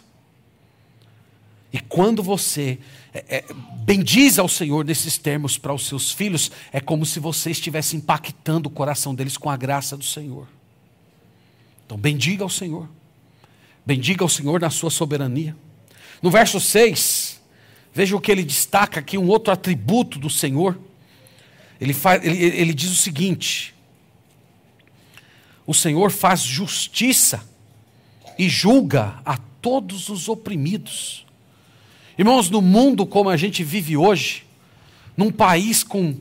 E 1.77 1.81
quando 1.81 2.23
você 2.23 2.79
é, 3.13 3.37
é, 3.37 3.45
bendiz 3.85 4.39
ao 4.39 4.49
Senhor 4.49 4.83
nesses 4.83 5.19
termos 5.19 5.59
para 5.59 5.75
os 5.75 5.87
seus 5.87 6.11
filhos, 6.11 6.51
é 6.73 6.81
como 6.81 7.05
se 7.05 7.21
você 7.21 7.51
estivesse 7.51 7.95
impactando 7.95 8.71
o 8.71 8.73
coração 8.73 9.15
deles 9.15 9.37
com 9.37 9.51
a 9.51 9.59
graça 9.59 9.95
do 9.95 10.03
Senhor. 10.03 10.49
Então, 11.85 11.99
bendiga 11.99 12.43
ao 12.43 12.49
Senhor. 12.49 12.89
Bendiga 13.85 14.25
ao 14.25 14.29
Senhor 14.31 14.59
na 14.59 14.71
sua 14.71 14.89
soberania. 14.89 15.55
No 16.23 16.31
verso 16.31 16.59
6, 16.59 17.43
veja 17.93 18.17
o 18.17 18.21
que 18.23 18.33
ele 18.33 18.43
destaca 18.43 18.99
aqui, 18.99 19.19
um 19.19 19.29
outro 19.29 19.53
atributo 19.53 20.19
do 20.19 20.31
Senhor. 20.31 20.79
Ele, 21.79 21.93
faz, 21.93 22.25
ele, 22.25 22.43
ele 22.43 22.73
diz 22.73 22.91
o 22.91 22.97
seguinte: 22.97 23.75
O 25.67 25.75
Senhor 25.75 26.11
faz 26.11 26.41
justiça 26.41 27.47
e 28.39 28.49
julga 28.49 29.21
a 29.27 29.37
todos 29.61 30.09
os 30.09 30.27
oprimidos. 30.27 31.26
Irmãos, 32.19 32.49
no 32.49 32.63
mundo 32.63 33.05
como 33.05 33.29
a 33.29 33.37
gente 33.37 33.63
vive 33.63 33.97
hoje, 33.97 34.45
num 35.17 35.31
país 35.31 35.83
com 35.83 36.17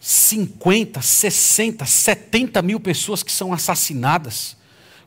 50, 0.00 1.00
60, 1.00 1.86
70 1.86 2.60
mil 2.62 2.80
pessoas 2.80 3.22
que 3.22 3.30
são 3.30 3.52
assassinadas, 3.52 4.56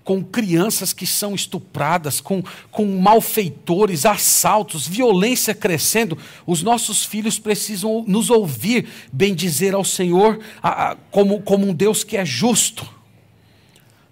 com 0.06 0.24
crianças 0.24 0.94
que 0.94 1.06
são 1.06 1.36
estupradas, 1.36 2.22
com, 2.22 2.42
com 2.72 2.86
malfeitores, 2.86 4.06
assaltos, 4.06 4.88
violência 4.88 5.54
crescendo, 5.54 6.18
os 6.46 6.64
nossos 6.64 7.04
filhos 7.04 7.38
precisam 7.38 8.06
nos 8.08 8.30
ouvir 8.30 8.88
bem 9.12 9.36
dizer 9.36 9.74
ao 9.74 9.84
Senhor 9.84 10.40
a, 10.64 10.92
a, 10.92 10.96
como, 11.12 11.42
como 11.42 11.68
um 11.68 11.74
Deus 11.74 12.06
que 12.06 12.16
é 12.16 12.26
justo. 12.26 12.90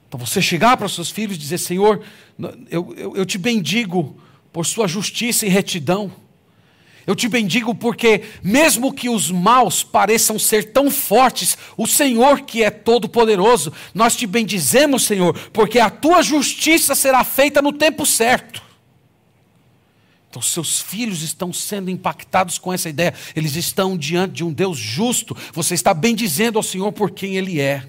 Então 0.10 0.19
você 0.19 0.41
chegar 0.41 0.75
para 0.75 0.88
os 0.88 0.93
seus 0.93 1.10
filhos 1.10 1.38
e 1.38 1.39
dizer: 1.39 1.58
Senhor, 1.58 2.01
eu, 2.69 2.93
eu, 2.97 3.15
eu 3.15 3.25
te 3.25 3.38
bendigo 3.38 4.19
por 4.56 4.65
sua 4.65 4.88
justiça 4.88 5.46
e 5.46 5.50
retidão. 5.50 6.10
Eu 7.06 7.13
te 7.13 7.28
bendigo 7.28 7.76
porque, 7.76 8.22
mesmo 8.41 8.94
que 8.94 9.10
os 9.10 9.30
maus 9.30 9.84
pareçam 9.84 10.39
ser 10.39 10.72
tão 10.72 10.89
fortes, 10.89 11.58
o 11.76 11.86
Senhor 11.86 12.39
que 12.39 12.63
é 12.63 12.70
todo-poderoso, 12.70 13.74
nós 13.94 14.15
te 14.15 14.26
bendizemos, 14.26 15.04
Senhor, 15.04 15.38
porque 15.52 15.78
a 15.78 15.89
tua 15.89 16.24
justiça 16.24 16.96
será 16.96 17.22
feita 17.26 17.62
no 17.62 17.74
tempo 17.74 18.06
certo. 18.06 18.63
Então, 20.30 20.41
seus 20.41 20.80
filhos 20.80 21.22
estão 21.22 21.52
sendo 21.52 21.91
impactados 21.91 22.58
com 22.58 22.72
essa 22.72 22.88
ideia, 22.88 23.13
eles 23.36 23.58
estão 23.58 23.98
diante 23.98 24.36
de 24.36 24.46
um 24.46 24.54
Deus 24.54 24.78
justo, 24.78 25.36
você 25.52 25.74
está 25.74 25.94
bendizendo 25.94 26.58
ao 26.58 26.63
Senhor 26.63 26.94
por 26.94 27.12
quem 27.12 27.36
Ele 27.36 27.60
é. 27.60 27.86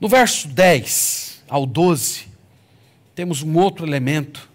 No 0.00 0.08
verso 0.08 0.46
10 0.46 1.42
ao 1.48 1.66
12, 1.66 2.28
temos 3.16 3.42
um 3.42 3.58
outro 3.58 3.84
elemento 3.84 4.54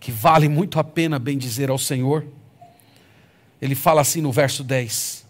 que 0.00 0.10
vale 0.10 0.48
muito 0.48 0.80
a 0.80 0.84
pena 0.84 1.18
bem 1.18 1.36
dizer 1.36 1.68
ao 1.68 1.78
Senhor. 1.78 2.26
Ele 3.60 3.74
fala 3.74 4.00
assim 4.00 4.22
no 4.22 4.32
verso 4.32 4.64
10: 4.64 5.26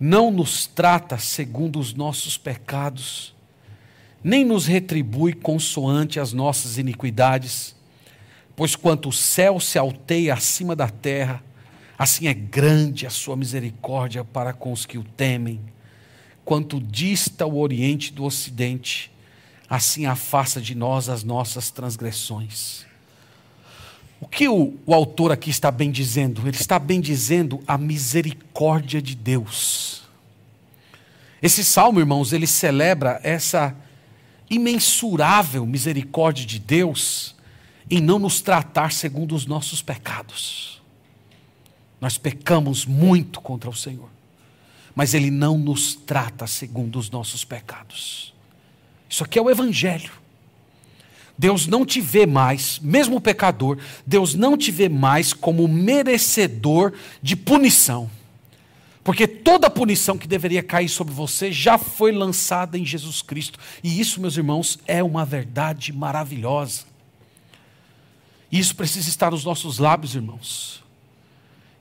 Não 0.00 0.30
nos 0.30 0.66
trata 0.66 1.18
segundo 1.18 1.78
os 1.78 1.92
nossos 1.92 2.38
pecados, 2.38 3.34
nem 4.24 4.44
nos 4.44 4.66
retribui 4.66 5.34
consoante 5.34 6.18
as 6.18 6.32
nossas 6.32 6.78
iniquidades, 6.78 7.76
pois 8.56 8.74
quanto 8.74 9.10
o 9.10 9.12
céu 9.12 9.60
se 9.60 9.78
alteia 9.78 10.32
acima 10.32 10.74
da 10.74 10.88
terra, 10.88 11.44
assim 11.98 12.26
é 12.26 12.34
grande 12.34 13.06
a 13.06 13.10
sua 13.10 13.36
misericórdia 13.36 14.24
para 14.24 14.54
com 14.54 14.72
os 14.72 14.86
que 14.86 14.96
o 14.96 15.04
temem. 15.04 15.60
Quanto 16.44 16.80
dista 16.80 17.46
o 17.46 17.58
oriente 17.58 18.12
do 18.12 18.24
ocidente, 18.24 19.12
assim 19.68 20.06
afasta 20.06 20.60
de 20.60 20.74
nós 20.74 21.08
as 21.08 21.22
nossas 21.22 21.70
transgressões. 21.70 22.84
O 24.22 24.26
que 24.28 24.48
o, 24.48 24.78
o 24.86 24.94
autor 24.94 25.32
aqui 25.32 25.50
está 25.50 25.68
bem 25.68 25.90
dizendo? 25.90 26.46
Ele 26.46 26.56
está 26.56 26.78
bem 26.78 27.00
dizendo 27.00 27.60
a 27.66 27.76
misericórdia 27.76 29.02
de 29.02 29.16
Deus. 29.16 30.04
Esse 31.42 31.64
salmo, 31.64 31.98
irmãos, 31.98 32.32
ele 32.32 32.46
celebra 32.46 33.18
essa 33.24 33.74
imensurável 34.48 35.66
misericórdia 35.66 36.46
de 36.46 36.60
Deus 36.60 37.34
em 37.90 38.00
não 38.00 38.20
nos 38.20 38.40
tratar 38.40 38.92
segundo 38.92 39.34
os 39.34 39.44
nossos 39.44 39.82
pecados. 39.82 40.80
Nós 42.00 42.16
pecamos 42.16 42.86
muito 42.86 43.40
contra 43.40 43.68
o 43.68 43.74
Senhor, 43.74 44.08
mas 44.94 45.14
Ele 45.14 45.32
não 45.32 45.58
nos 45.58 45.96
trata 45.96 46.46
segundo 46.46 46.96
os 46.96 47.10
nossos 47.10 47.44
pecados. 47.44 48.32
Isso 49.10 49.24
aqui 49.24 49.36
é 49.36 49.42
o 49.42 49.50
Evangelho. 49.50 50.21
Deus 51.36 51.66
não 51.66 51.84
te 51.84 52.00
vê 52.00 52.26
mais, 52.26 52.78
mesmo 52.80 53.16
o 53.16 53.20
pecador, 53.20 53.78
Deus 54.06 54.34
não 54.34 54.56
te 54.56 54.70
vê 54.70 54.88
mais 54.88 55.32
como 55.32 55.66
merecedor 55.66 56.92
de 57.22 57.34
punição. 57.34 58.10
Porque 59.04 59.26
toda 59.26 59.66
a 59.66 59.70
punição 59.70 60.16
que 60.16 60.28
deveria 60.28 60.62
cair 60.62 60.88
sobre 60.88 61.12
você 61.12 61.50
já 61.50 61.76
foi 61.76 62.12
lançada 62.12 62.78
em 62.78 62.84
Jesus 62.84 63.20
Cristo. 63.20 63.58
E 63.82 64.00
isso, 64.00 64.20
meus 64.20 64.36
irmãos, 64.36 64.78
é 64.86 65.02
uma 65.02 65.24
verdade 65.24 65.92
maravilhosa. 65.92 66.84
Isso 68.50 68.76
precisa 68.76 69.08
estar 69.08 69.30
nos 69.30 69.44
nossos 69.44 69.78
lábios, 69.78 70.14
irmãos. 70.14 70.81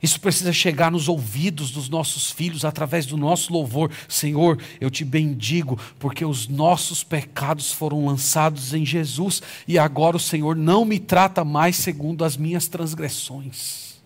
Isso 0.01 0.19
precisa 0.19 0.51
chegar 0.51 0.91
nos 0.91 1.07
ouvidos 1.07 1.69
dos 1.69 1.87
nossos 1.87 2.31
filhos 2.31 2.65
através 2.65 3.05
do 3.05 3.15
nosso 3.15 3.53
louvor. 3.53 3.91
Senhor, 4.09 4.59
eu 4.79 4.89
te 4.89 5.05
bendigo, 5.05 5.79
porque 5.99 6.25
os 6.25 6.47
nossos 6.47 7.03
pecados 7.03 7.71
foram 7.71 8.05
lançados 8.05 8.73
em 8.73 8.83
Jesus 8.83 9.43
e 9.67 9.77
agora 9.77 10.17
o 10.17 10.19
Senhor 10.19 10.55
não 10.55 10.83
me 10.85 10.99
trata 10.99 11.45
mais 11.45 11.75
segundo 11.75 12.25
as 12.25 12.35
minhas 12.35 12.67
transgressões. 12.67 14.01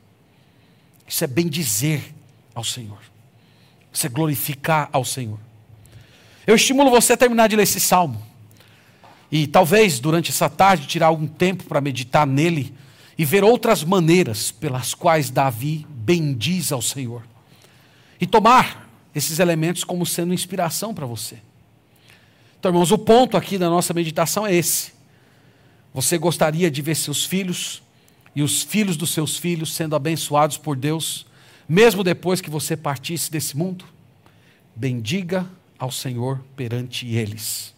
Isso 1.08 1.24
é 1.24 1.28
bendizer 1.28 2.14
ao 2.54 2.64
Senhor. 2.64 3.00
Isso 3.94 4.06
é 4.06 4.10
glorificar 4.10 4.90
ao 4.92 5.06
Senhor. 5.06 5.40
Eu 6.46 6.56
estimulo 6.56 6.92
você 6.92 7.14
a 7.14 7.18
terminar 7.18 7.48
de 7.48 7.56
ler 7.56 7.64
esse 7.64 7.80
salmo. 7.80 8.22
E 9.32 9.48
talvez 9.48 10.00
durante 10.00 10.30
essa 10.30 10.50
tarde 10.50 10.88
tirar 10.88 11.08
algum 11.08 11.26
tempo 11.26 11.64
para 11.64 11.80
meditar 11.80 12.28
nele 12.28 12.74
e 13.17 13.23
ver 13.23 13.43
outras 13.43 13.84
maneiras 13.84 14.51
pelas 14.51 14.93
quais 14.93 15.30
Davi 15.30 15.86
bendiz 15.89 16.71
ao 16.71 16.82
Senhor. 16.82 17.23
E 18.19 18.25
tomar 18.25 18.89
esses 19.13 19.39
elementos 19.39 19.84
como 19.84 20.06
sendo 20.06 20.34
inspiração 20.34 20.93
para 20.93 21.06
você. 21.06 21.38
Então, 22.60 22.71
irmãos, 22.71 22.91
o 22.91 22.97
ponto 22.97 23.38
aqui 23.38 23.58
da 23.58 23.69
nossa 23.69 23.93
meditação 23.93 24.45
é 24.45 24.54
esse. 24.54 24.93
Você 25.93 26.17
gostaria 26.17 26.69
de 26.69 26.82
ver 26.82 26.95
seus 26.95 27.23
filhos 27.23 27.82
e 28.36 28.43
os 28.43 28.63
filhos 28.63 28.97
dos 28.97 29.12
seus 29.12 29.38
filhos 29.38 29.73
sendo 29.73 29.95
abençoados 29.95 30.58
por 30.58 30.75
Deus, 30.75 31.25
mesmo 31.69 32.04
depois 32.04 32.41
que 32.41 32.49
você 32.49 32.75
partisse 32.75 33.32
desse 33.32 33.56
mundo? 33.56 33.86
Bendiga 34.75 35.47
ao 35.80 35.89
Senhor 35.89 36.43
perante 36.56 37.08
eles. 37.08 37.73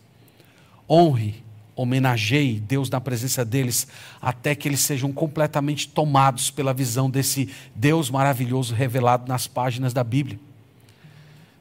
Honre 0.89 1.43
homenageie 1.78 2.60
Deus 2.60 2.90
na 2.90 3.00
presença 3.00 3.46
deles, 3.46 3.88
até 4.20 4.56
que 4.56 4.68
eles 4.68 4.80
sejam 4.80 5.13
completamente 5.13 5.88
tomados 5.88 6.50
pela 6.50 6.74
visão 6.74 7.10
desse 7.10 7.48
Deus 7.76 8.10
maravilhoso 8.10 8.74
revelado 8.74 9.30
nas 9.30 9.46
páginas 9.46 9.94
da 9.94 10.04
Bíblia. 10.04 10.40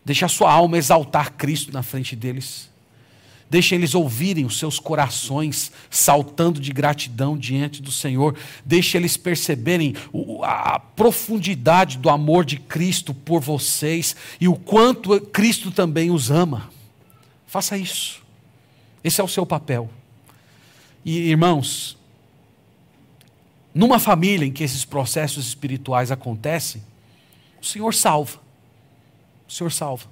Deixe 0.04 0.24
a 0.24 0.28
sua 0.28 0.50
alma 0.50 0.78
exaltar 0.78 1.32
Cristo 1.32 1.72
na 1.72 1.82
frente 1.82 2.16
deles. 2.16 2.70
Deixe 3.48 3.74
eles 3.74 3.94
ouvirem 3.94 4.44
os 4.44 4.58
seus 4.58 4.80
corações 4.80 5.70
saltando 5.88 6.60
de 6.60 6.72
gratidão 6.72 7.36
diante 7.36 7.80
do 7.80 7.92
Senhor. 7.92 8.36
Deixe 8.64 8.96
eles 8.96 9.16
perceberem 9.16 9.94
a 10.42 10.78
profundidade 10.78 11.98
do 11.98 12.08
amor 12.08 12.44
de 12.44 12.56
Cristo 12.56 13.14
por 13.14 13.40
vocês 13.40 14.16
e 14.40 14.48
o 14.48 14.56
quanto 14.56 15.20
Cristo 15.20 15.70
também 15.70 16.10
os 16.10 16.30
ama. 16.30 16.70
Faça 17.46 17.76
isso. 17.76 18.22
Esse 19.04 19.20
é 19.20 19.24
o 19.24 19.28
seu 19.28 19.46
papel. 19.46 19.88
E 21.06 21.30
irmãos, 21.30 21.96
numa 23.72 24.00
família 24.00 24.44
em 24.44 24.50
que 24.50 24.64
esses 24.64 24.84
processos 24.84 25.46
espirituais 25.46 26.10
acontecem, 26.10 26.82
o 27.62 27.64
Senhor 27.64 27.94
salva. 27.94 28.40
O 29.48 29.52
Senhor 29.52 29.70
salva. 29.70 30.08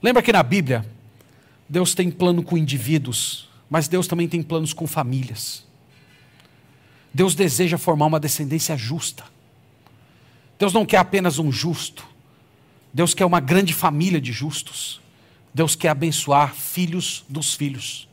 Lembra 0.00 0.22
que 0.22 0.32
na 0.32 0.44
Bíblia, 0.44 0.86
Deus 1.68 1.92
tem 1.92 2.08
plano 2.08 2.40
com 2.40 2.56
indivíduos, 2.56 3.48
mas 3.68 3.88
Deus 3.88 4.06
também 4.06 4.28
tem 4.28 4.44
planos 4.44 4.72
com 4.72 4.86
famílias. 4.86 5.66
Deus 7.12 7.34
deseja 7.34 7.76
formar 7.76 8.06
uma 8.06 8.20
descendência 8.20 8.76
justa. 8.76 9.24
Deus 10.56 10.72
não 10.72 10.86
quer 10.86 10.98
apenas 10.98 11.40
um 11.40 11.50
justo. 11.50 12.06
Deus 12.94 13.12
quer 13.12 13.24
uma 13.24 13.40
grande 13.40 13.74
família 13.74 14.20
de 14.20 14.30
justos. 14.30 15.00
Deus 15.52 15.74
quer 15.74 15.88
abençoar 15.88 16.54
filhos 16.54 17.24
dos 17.28 17.54
filhos. 17.54 18.06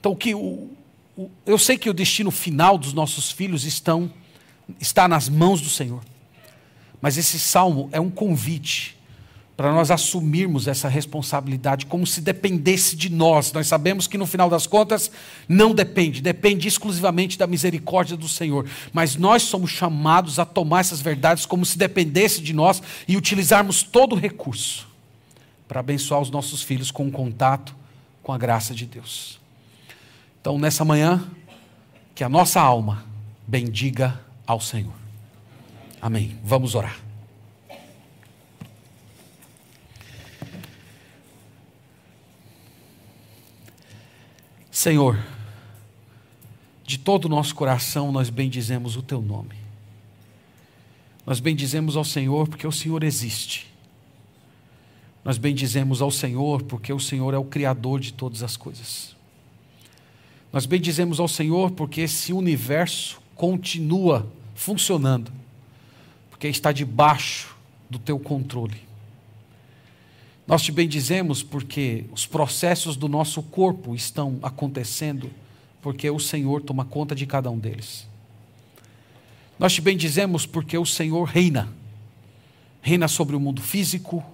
Então, 0.00 0.16
que 0.16 0.34
o, 0.34 0.70
o, 1.16 1.30
eu 1.46 1.58
sei 1.58 1.76
que 1.76 1.90
o 1.90 1.94
destino 1.94 2.30
final 2.30 2.78
dos 2.78 2.94
nossos 2.94 3.30
filhos 3.30 3.64
estão, 3.64 4.10
está 4.80 5.06
nas 5.06 5.28
mãos 5.28 5.60
do 5.60 5.68
Senhor. 5.68 6.02
Mas 7.00 7.16
esse 7.16 7.38
salmo 7.38 7.88
é 7.92 8.00
um 8.00 8.10
convite 8.10 8.98
para 9.60 9.74
nós 9.74 9.90
assumirmos 9.90 10.66
essa 10.66 10.88
responsabilidade 10.88 11.84
como 11.84 12.06
se 12.06 12.22
dependesse 12.22 12.96
de 12.96 13.10
nós. 13.10 13.52
Nós 13.52 13.66
sabemos 13.66 14.06
que 14.06 14.16
no 14.16 14.24
final 14.26 14.48
das 14.48 14.66
contas 14.66 15.10
não 15.46 15.74
depende, 15.74 16.22
depende 16.22 16.66
exclusivamente 16.66 17.36
da 17.36 17.46
misericórdia 17.46 18.16
do 18.16 18.26
Senhor. 18.26 18.66
Mas 18.90 19.16
nós 19.16 19.42
somos 19.42 19.70
chamados 19.70 20.38
a 20.38 20.46
tomar 20.46 20.80
essas 20.80 21.02
verdades 21.02 21.44
como 21.44 21.66
se 21.66 21.76
dependesse 21.76 22.40
de 22.40 22.54
nós 22.54 22.82
e 23.06 23.18
utilizarmos 23.18 23.82
todo 23.82 24.14
o 24.14 24.18
recurso 24.18 24.88
para 25.68 25.80
abençoar 25.80 26.22
os 26.22 26.30
nossos 26.30 26.62
filhos 26.62 26.90
com 26.90 27.10
contato 27.10 27.76
com 28.22 28.32
a 28.32 28.38
graça 28.38 28.74
de 28.74 28.86
Deus. 28.86 29.39
Então, 30.40 30.58
nessa 30.58 30.84
manhã, 30.84 31.22
que 32.14 32.24
a 32.24 32.28
nossa 32.28 32.60
alma 32.60 33.04
bendiga 33.46 34.20
ao 34.46 34.60
Senhor. 34.60 34.94
Amém. 36.00 36.38
Vamos 36.42 36.74
orar. 36.74 36.98
Senhor, 44.70 45.22
de 46.84 46.96
todo 46.96 47.26
o 47.26 47.28
nosso 47.28 47.54
coração 47.54 48.10
nós 48.10 48.30
bendizemos 48.30 48.96
o 48.96 49.02
Teu 49.02 49.20
nome. 49.20 49.56
Nós 51.26 51.38
bendizemos 51.38 51.96
ao 51.96 52.04
Senhor 52.04 52.48
porque 52.48 52.66
o 52.66 52.72
Senhor 52.72 53.04
existe. 53.04 53.70
Nós 55.22 55.36
bendizemos 55.36 56.00
ao 56.00 56.10
Senhor 56.10 56.62
porque 56.62 56.92
o 56.92 56.98
Senhor 56.98 57.34
é 57.34 57.38
o 57.38 57.44
Criador 57.44 58.00
de 58.00 58.12
todas 58.12 58.42
as 58.42 58.56
coisas. 58.56 59.14
Nós 60.52 60.66
bendizemos 60.66 61.20
ao 61.20 61.28
Senhor 61.28 61.70
porque 61.70 62.00
esse 62.00 62.32
universo 62.32 63.20
continua 63.36 64.26
funcionando, 64.54 65.32
porque 66.28 66.48
está 66.48 66.72
debaixo 66.72 67.56
do 67.88 67.98
teu 67.98 68.18
controle. 68.18 68.82
Nós 70.46 70.62
te 70.62 70.72
bendizemos 70.72 71.42
porque 71.42 72.04
os 72.10 72.26
processos 72.26 72.96
do 72.96 73.08
nosso 73.08 73.42
corpo 73.42 73.94
estão 73.94 74.38
acontecendo, 74.42 75.30
porque 75.80 76.10
o 76.10 76.18
Senhor 76.18 76.60
toma 76.62 76.84
conta 76.84 77.14
de 77.14 77.24
cada 77.26 77.48
um 77.48 77.58
deles. 77.58 78.08
Nós 79.56 79.72
te 79.72 79.80
bendizemos 79.80 80.46
porque 80.46 80.76
o 80.76 80.84
Senhor 80.84 81.24
reina, 81.24 81.68
reina 82.82 83.06
sobre 83.06 83.36
o 83.36 83.40
mundo 83.40 83.62
físico, 83.62 84.24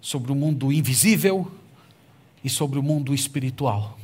sobre 0.00 0.32
o 0.32 0.34
mundo 0.34 0.72
invisível 0.72 1.50
e 2.42 2.50
sobre 2.50 2.78
o 2.80 2.82
mundo 2.82 3.14
espiritual 3.14 4.01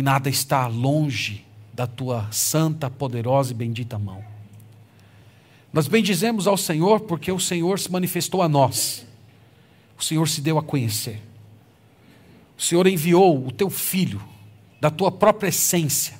e 0.00 0.02
nada 0.02 0.30
está 0.30 0.66
longe 0.66 1.44
da 1.74 1.86
tua 1.86 2.26
santa, 2.32 2.88
poderosa 2.88 3.52
e 3.52 3.54
bendita 3.54 3.98
mão. 3.98 4.24
Nós 5.70 5.86
bendizemos 5.88 6.46
ao 6.46 6.56
Senhor 6.56 7.00
porque 7.00 7.30
o 7.30 7.38
Senhor 7.38 7.78
se 7.78 7.92
manifestou 7.92 8.40
a 8.40 8.48
nós, 8.48 9.06
o 9.98 10.02
Senhor 10.02 10.26
se 10.26 10.40
deu 10.40 10.56
a 10.56 10.62
conhecer, 10.62 11.20
o 12.58 12.62
Senhor 12.62 12.86
enviou 12.86 13.46
o 13.46 13.52
teu 13.52 13.68
filho, 13.68 14.22
da 14.80 14.90
tua 14.90 15.12
própria 15.12 15.48
essência, 15.48 16.14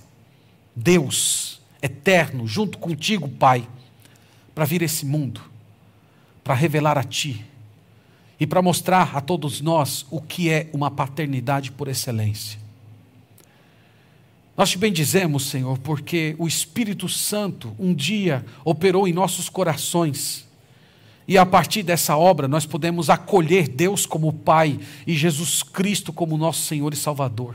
Deus 0.76 1.58
eterno, 1.80 2.46
junto 2.46 2.76
contigo, 2.76 3.30
Pai, 3.30 3.66
para 4.54 4.66
vir 4.66 4.82
esse 4.82 5.06
mundo, 5.06 5.40
para 6.44 6.52
revelar 6.52 6.98
a 6.98 7.02
Ti 7.02 7.46
e 8.38 8.46
para 8.46 8.60
mostrar 8.60 9.16
a 9.16 9.22
todos 9.22 9.62
nós 9.62 10.04
o 10.10 10.20
que 10.20 10.50
é 10.50 10.68
uma 10.70 10.90
paternidade 10.90 11.72
por 11.72 11.88
excelência. 11.88 12.59
Nós 14.60 14.68
te 14.68 14.76
bendizemos, 14.76 15.44
Senhor, 15.44 15.78
porque 15.78 16.36
o 16.38 16.46
Espírito 16.46 17.08
Santo 17.08 17.74
um 17.78 17.94
dia 17.94 18.44
operou 18.62 19.08
em 19.08 19.12
nossos 19.14 19.48
corações. 19.48 20.46
E 21.26 21.38
a 21.38 21.46
partir 21.46 21.82
dessa 21.82 22.14
obra 22.14 22.46
nós 22.46 22.66
podemos 22.66 23.08
acolher 23.08 23.66
Deus 23.66 24.04
como 24.04 24.30
Pai 24.30 24.78
e 25.06 25.16
Jesus 25.16 25.62
Cristo 25.62 26.12
como 26.12 26.36
nosso 26.36 26.60
Senhor 26.66 26.92
e 26.92 26.96
Salvador. 26.96 27.54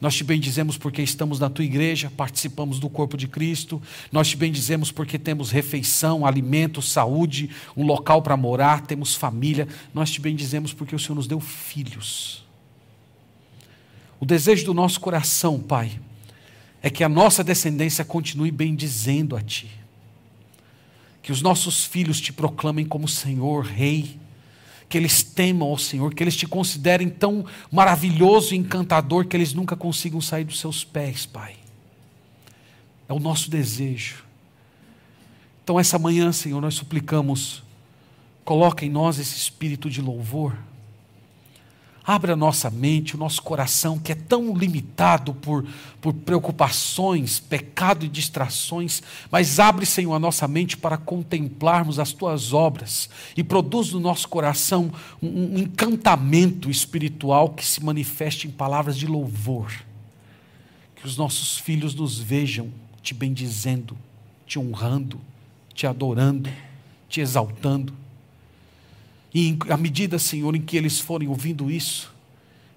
Nós 0.00 0.14
te 0.14 0.22
bendizemos 0.22 0.78
porque 0.78 1.02
estamos 1.02 1.40
na 1.40 1.50
tua 1.50 1.64
igreja, 1.64 2.12
participamos 2.16 2.78
do 2.78 2.88
corpo 2.88 3.16
de 3.16 3.26
Cristo. 3.26 3.82
Nós 4.12 4.28
te 4.28 4.36
bendizemos 4.36 4.92
porque 4.92 5.18
temos 5.18 5.50
refeição, 5.50 6.24
alimento, 6.24 6.80
saúde, 6.80 7.50
um 7.76 7.84
local 7.84 8.22
para 8.22 8.36
morar, 8.36 8.82
temos 8.82 9.16
família. 9.16 9.66
Nós 9.92 10.12
te 10.12 10.20
bendizemos 10.20 10.72
porque 10.72 10.94
o 10.94 10.98
Senhor 11.00 11.16
nos 11.16 11.26
deu 11.26 11.40
filhos. 11.40 12.39
O 14.20 14.26
desejo 14.26 14.66
do 14.66 14.74
nosso 14.74 15.00
coração, 15.00 15.58
Pai, 15.58 15.98
é 16.82 16.90
que 16.90 17.02
a 17.02 17.08
nossa 17.08 17.42
descendência 17.42 18.04
continue 18.04 18.50
bendizendo 18.50 19.34
a 19.34 19.40
Ti. 19.40 19.70
Que 21.22 21.32
os 21.32 21.40
nossos 21.40 21.86
filhos 21.86 22.20
te 22.20 22.30
proclamem 22.30 22.84
como 22.84 23.08
Senhor, 23.08 23.64
Rei. 23.64 24.18
Que 24.90 24.98
eles 24.98 25.22
temam 25.22 25.68
ao 25.68 25.78
Senhor, 25.78 26.12
que 26.12 26.22
eles 26.22 26.36
te 26.36 26.46
considerem 26.46 27.08
tão 27.08 27.46
maravilhoso 27.72 28.54
e 28.54 28.58
encantador 28.58 29.26
que 29.26 29.36
eles 29.36 29.54
nunca 29.54 29.74
consigam 29.74 30.20
sair 30.20 30.44
dos 30.44 30.60
seus 30.60 30.84
pés, 30.84 31.24
Pai. 31.24 31.54
É 33.08 33.12
o 33.12 33.20
nosso 33.20 33.50
desejo. 33.50 34.24
Então, 35.64 35.80
essa 35.80 35.98
manhã, 35.98 36.30
Senhor, 36.32 36.60
nós 36.60 36.74
suplicamos, 36.74 37.62
coloca 38.44 38.84
em 38.84 38.90
nós 38.90 39.18
esse 39.18 39.36
espírito 39.36 39.88
de 39.88 40.02
louvor 40.02 40.56
Abre 42.04 42.32
a 42.32 42.36
nossa 42.36 42.70
mente, 42.70 43.14
o 43.14 43.18
nosso 43.18 43.42
coração, 43.42 43.98
que 43.98 44.12
é 44.12 44.14
tão 44.14 44.54
limitado 44.56 45.34
por, 45.34 45.66
por 46.00 46.14
preocupações, 46.14 47.38
pecado 47.38 48.06
e 48.06 48.08
distrações, 48.08 49.02
mas 49.30 49.60
abre, 49.60 49.84
Senhor, 49.84 50.14
a 50.14 50.18
nossa 50.18 50.48
mente 50.48 50.76
para 50.76 50.96
contemplarmos 50.96 51.98
as 51.98 52.12
tuas 52.12 52.54
obras 52.54 53.10
e 53.36 53.44
produz 53.44 53.92
no 53.92 54.00
nosso 54.00 54.28
coração 54.28 54.90
um, 55.22 55.54
um 55.54 55.58
encantamento 55.58 56.70
espiritual 56.70 57.50
que 57.50 57.64
se 57.64 57.84
manifeste 57.84 58.48
em 58.48 58.50
palavras 58.50 58.96
de 58.96 59.06
louvor. 59.06 59.70
Que 60.96 61.06
os 61.06 61.16
nossos 61.18 61.58
filhos 61.58 61.94
nos 61.94 62.18
vejam 62.18 62.70
te 63.02 63.12
bendizendo, 63.12 63.96
te 64.46 64.58
honrando, 64.58 65.20
te 65.74 65.86
adorando, 65.86 66.50
te 67.08 67.20
exaltando 67.20 67.94
e 69.32 69.56
à 69.68 69.76
medida, 69.76 70.18
Senhor, 70.18 70.54
em 70.56 70.60
que 70.60 70.76
eles 70.76 70.98
forem 70.98 71.28
ouvindo 71.28 71.70
isso, 71.70 72.12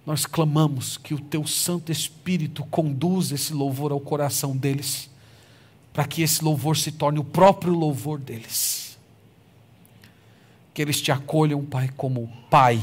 nós 0.05 0.25
clamamos 0.25 0.97
que 0.97 1.13
o 1.13 1.19
Teu 1.19 1.47
Santo 1.47 1.91
Espírito 1.91 2.63
conduza 2.65 3.35
esse 3.35 3.53
louvor 3.53 3.91
ao 3.91 3.99
coração 3.99 4.55
deles, 4.55 5.09
para 5.91 6.05
que 6.05 6.21
esse 6.21 6.43
louvor 6.43 6.77
se 6.77 6.91
torne 6.91 7.19
o 7.19 7.23
próprio 7.23 7.73
louvor 7.73 8.19
deles. 8.19 8.97
Que 10.73 10.81
eles 10.81 11.01
te 11.01 11.11
acolham, 11.11 11.63
Pai, 11.63 11.89
como 11.95 12.31
Pai, 12.49 12.81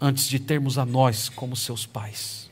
antes 0.00 0.28
de 0.28 0.38
termos 0.38 0.78
a 0.78 0.86
nós 0.86 1.28
como 1.28 1.56
seus 1.56 1.84
pais. 1.84 2.48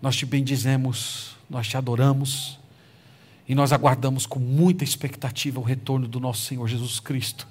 Nós 0.00 0.16
te 0.16 0.24
bendizemos, 0.24 1.36
nós 1.48 1.66
te 1.66 1.76
adoramos 1.76 2.58
e 3.48 3.54
nós 3.54 3.72
aguardamos 3.72 4.26
com 4.26 4.38
muita 4.38 4.84
expectativa 4.84 5.58
o 5.58 5.64
retorno 5.64 6.06
do 6.06 6.20
nosso 6.20 6.42
Senhor 6.42 6.66
Jesus 6.68 7.00
Cristo 7.00 7.46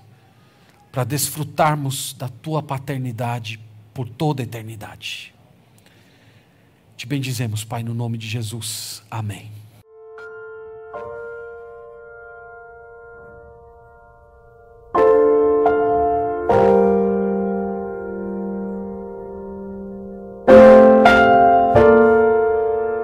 para 0.91 1.03
desfrutarmos 1.03 2.13
da 2.13 2.27
tua 2.27 2.63
paternidade 2.63 3.59
por 3.93 4.09
toda 4.09 4.41
a 4.41 4.45
eternidade. 4.45 5.33
Te 6.97 7.05
bendizemos, 7.05 7.63
Pai, 7.63 7.83
no 7.83 7.93
nome 7.93 8.17
de 8.17 8.27
Jesus. 8.27 9.03
Amém. 9.09 9.58